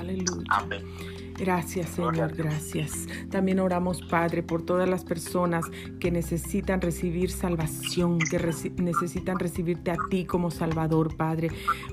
[0.50, 1.18] Amén.
[1.38, 3.06] Gracias, Señor, gracias.
[3.30, 5.64] También oramos, Padre, por todas las personas
[6.00, 8.40] que necesitan recibir salvación, que
[8.78, 11.50] necesitan recibirte a ti como Salvador, Padre.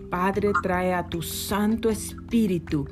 [0.09, 2.87] Padre, trae a tu Santo Espíritu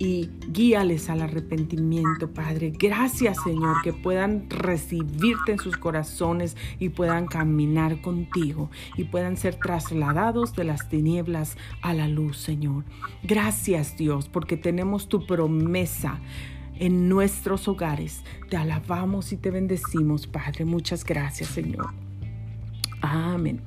[0.00, 2.72] y guíales al arrepentimiento, Padre.
[2.74, 9.56] Gracias, Señor, que puedan recibirte en sus corazones y puedan caminar contigo y puedan ser
[9.56, 12.84] trasladados de las tinieblas a la luz, Señor.
[13.22, 16.18] Gracias, Dios, porque tenemos tu promesa
[16.78, 18.24] en nuestros hogares.
[18.48, 20.64] Te alabamos y te bendecimos, Padre.
[20.64, 21.90] Muchas gracias, Señor.
[23.02, 23.60] Amén.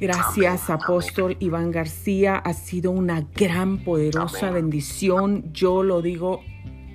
[0.00, 2.36] Gracias, apóstol Iván García.
[2.36, 5.52] Ha sido una gran, poderosa bendición.
[5.52, 6.40] Yo lo digo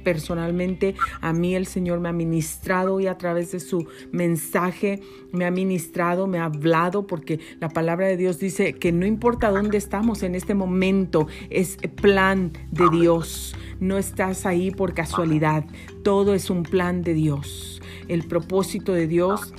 [0.06, 5.02] personalmente, a mí el Señor me ha ministrado y a través de su mensaje
[5.32, 9.50] me ha ministrado, me ha hablado, porque la palabra de Dios dice que no importa
[9.50, 13.56] dónde estamos en este momento, es plan de Dios.
[13.80, 15.66] No estás ahí por casualidad,
[16.04, 17.82] todo es un plan de Dios.
[18.08, 19.54] El propósito de Dios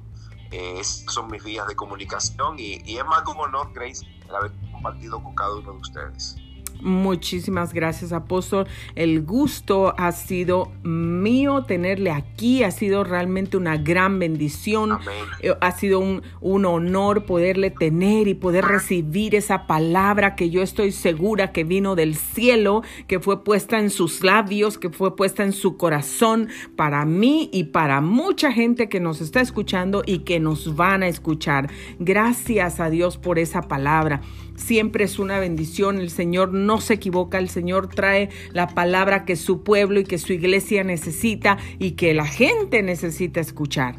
[0.50, 4.52] Eh, son mis vías de comunicación y, es más que un honor, Grace, el haber
[4.70, 6.36] compartido con cada uno de ustedes.
[6.82, 8.66] Muchísimas gracias, apóstol.
[8.96, 12.64] El gusto ha sido mío tenerle aquí.
[12.64, 14.98] Ha sido realmente una gran bendición.
[15.40, 20.60] Eh, ha sido un, un, honor poderle tener y poder recibir esa palabra que yo
[20.60, 25.44] estoy segura que vino del cielo, que fue puesta en sus labios, que fue puesta
[25.44, 30.40] en su corazón para mí y para mucha gente que nos está escuchando y que
[30.40, 31.70] nos van a escuchar.
[32.00, 34.20] Gracias a Dios por esa palabra
[34.62, 35.98] siempre es una bendición.
[35.98, 40.18] El Señor no se equivoca, el Señor trae la palabra que su pueblo y que
[40.18, 43.96] su iglesia necesita y que la gente necesita escuchar.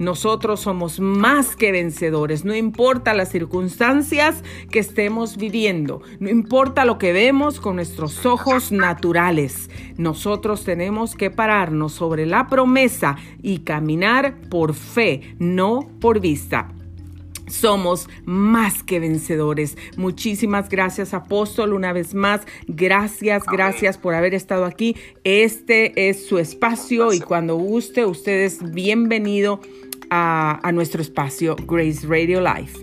[0.00, 6.96] Nosotros somos más que vencedores, no importa las circunstancias que estemos viviendo, no importa lo
[6.96, 9.68] que vemos con nuestros ojos naturales.
[9.98, 16.72] Nosotros tenemos que pararnos sobre la promesa y caminar por fe, no por vista
[17.50, 19.76] somos más que vencedores.
[19.96, 22.42] Muchísimas gracias, apóstol, una vez más.
[22.66, 24.96] Gracias, gracias por haber estado aquí.
[25.24, 29.60] Este es su espacio y cuando guste, usted es bienvenido
[30.10, 32.78] a, nuestro espacio, Grace Radio Life.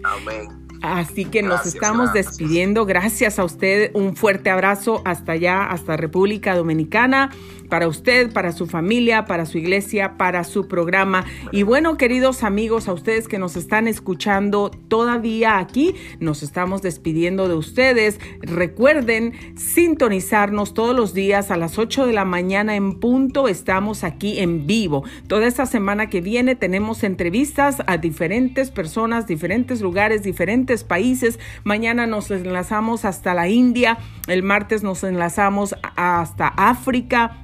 [0.81, 2.85] Así que nos estamos despidiendo.
[2.85, 3.91] Gracias a usted.
[3.93, 7.31] Un fuerte abrazo hasta allá, hasta República Dominicana
[7.69, 11.25] para usted, para su familia, para su iglesia, para su programa.
[11.51, 17.47] Y bueno, queridos amigos, a ustedes que nos están escuchando todavía aquí, nos estamos despidiendo
[17.47, 18.19] de ustedes.
[18.41, 23.47] Recuerden sintonizarnos todos los días a las 8 de la mañana en punto.
[23.47, 25.03] Estamos aquí en vivo.
[25.27, 31.39] Toda esta semana que viene tenemos entrevistas a diferentes personas, diferentes lugares, diferentes países.
[31.63, 33.97] Mañana nos enlazamos hasta la India.
[34.27, 37.37] El martes nos enlazamos hasta África.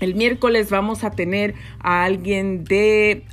[0.00, 3.24] El miércoles vamos a tener a alguien de...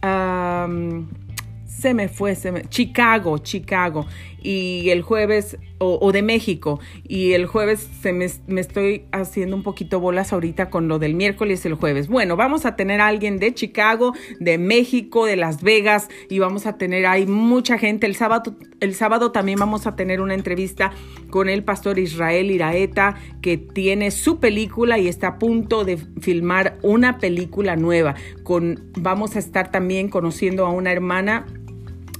[1.65, 4.05] se me fue, se me, Chicago, Chicago.
[4.41, 6.79] Y el jueves o, de México.
[7.07, 11.15] Y el jueves se me, me, estoy haciendo un poquito bolas ahorita con lo del
[11.15, 12.07] miércoles y el jueves.
[12.07, 16.65] Bueno, vamos a tener a alguien de Chicago, de México, de Las Vegas y vamos
[16.65, 18.07] a tener ahí mucha gente.
[18.07, 20.91] El sábado, el sábado también vamos a tener una entrevista
[21.29, 26.77] con el pastor Israel Iraeta que tiene su película y está a punto de filmar
[26.81, 28.15] una película nueva.
[28.43, 31.45] Con, vamos a estar también conociendo a una hermana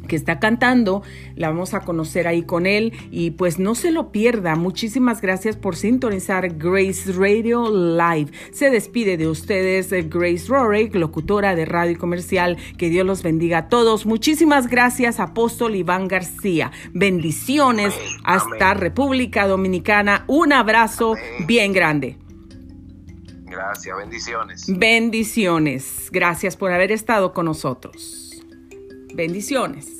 [0.10, 1.02] que está cantando,
[1.36, 4.56] la vamos a conocer ahí con él y pues no se lo pierda.
[4.56, 8.32] Muchísimas gracias por sintonizar Grace Radio Live.
[8.52, 12.58] Se despide de ustedes eh, Grace Rorick, locutora de radio comercial.
[12.78, 14.06] Que Dios los bendiga a todos.
[14.06, 16.72] Muchísimas gracias, apóstol Iván García.
[16.94, 17.94] Bendiciones
[18.26, 20.26] hasta República Dominicana.
[20.28, 21.16] Un abrazo
[21.48, 22.18] bien grande.
[23.46, 24.66] Gracias, bendiciones.
[24.68, 26.10] Bendiciones.
[26.12, 28.44] Gracias por haber estado con nosotros.
[29.14, 29.99] Bendiciones.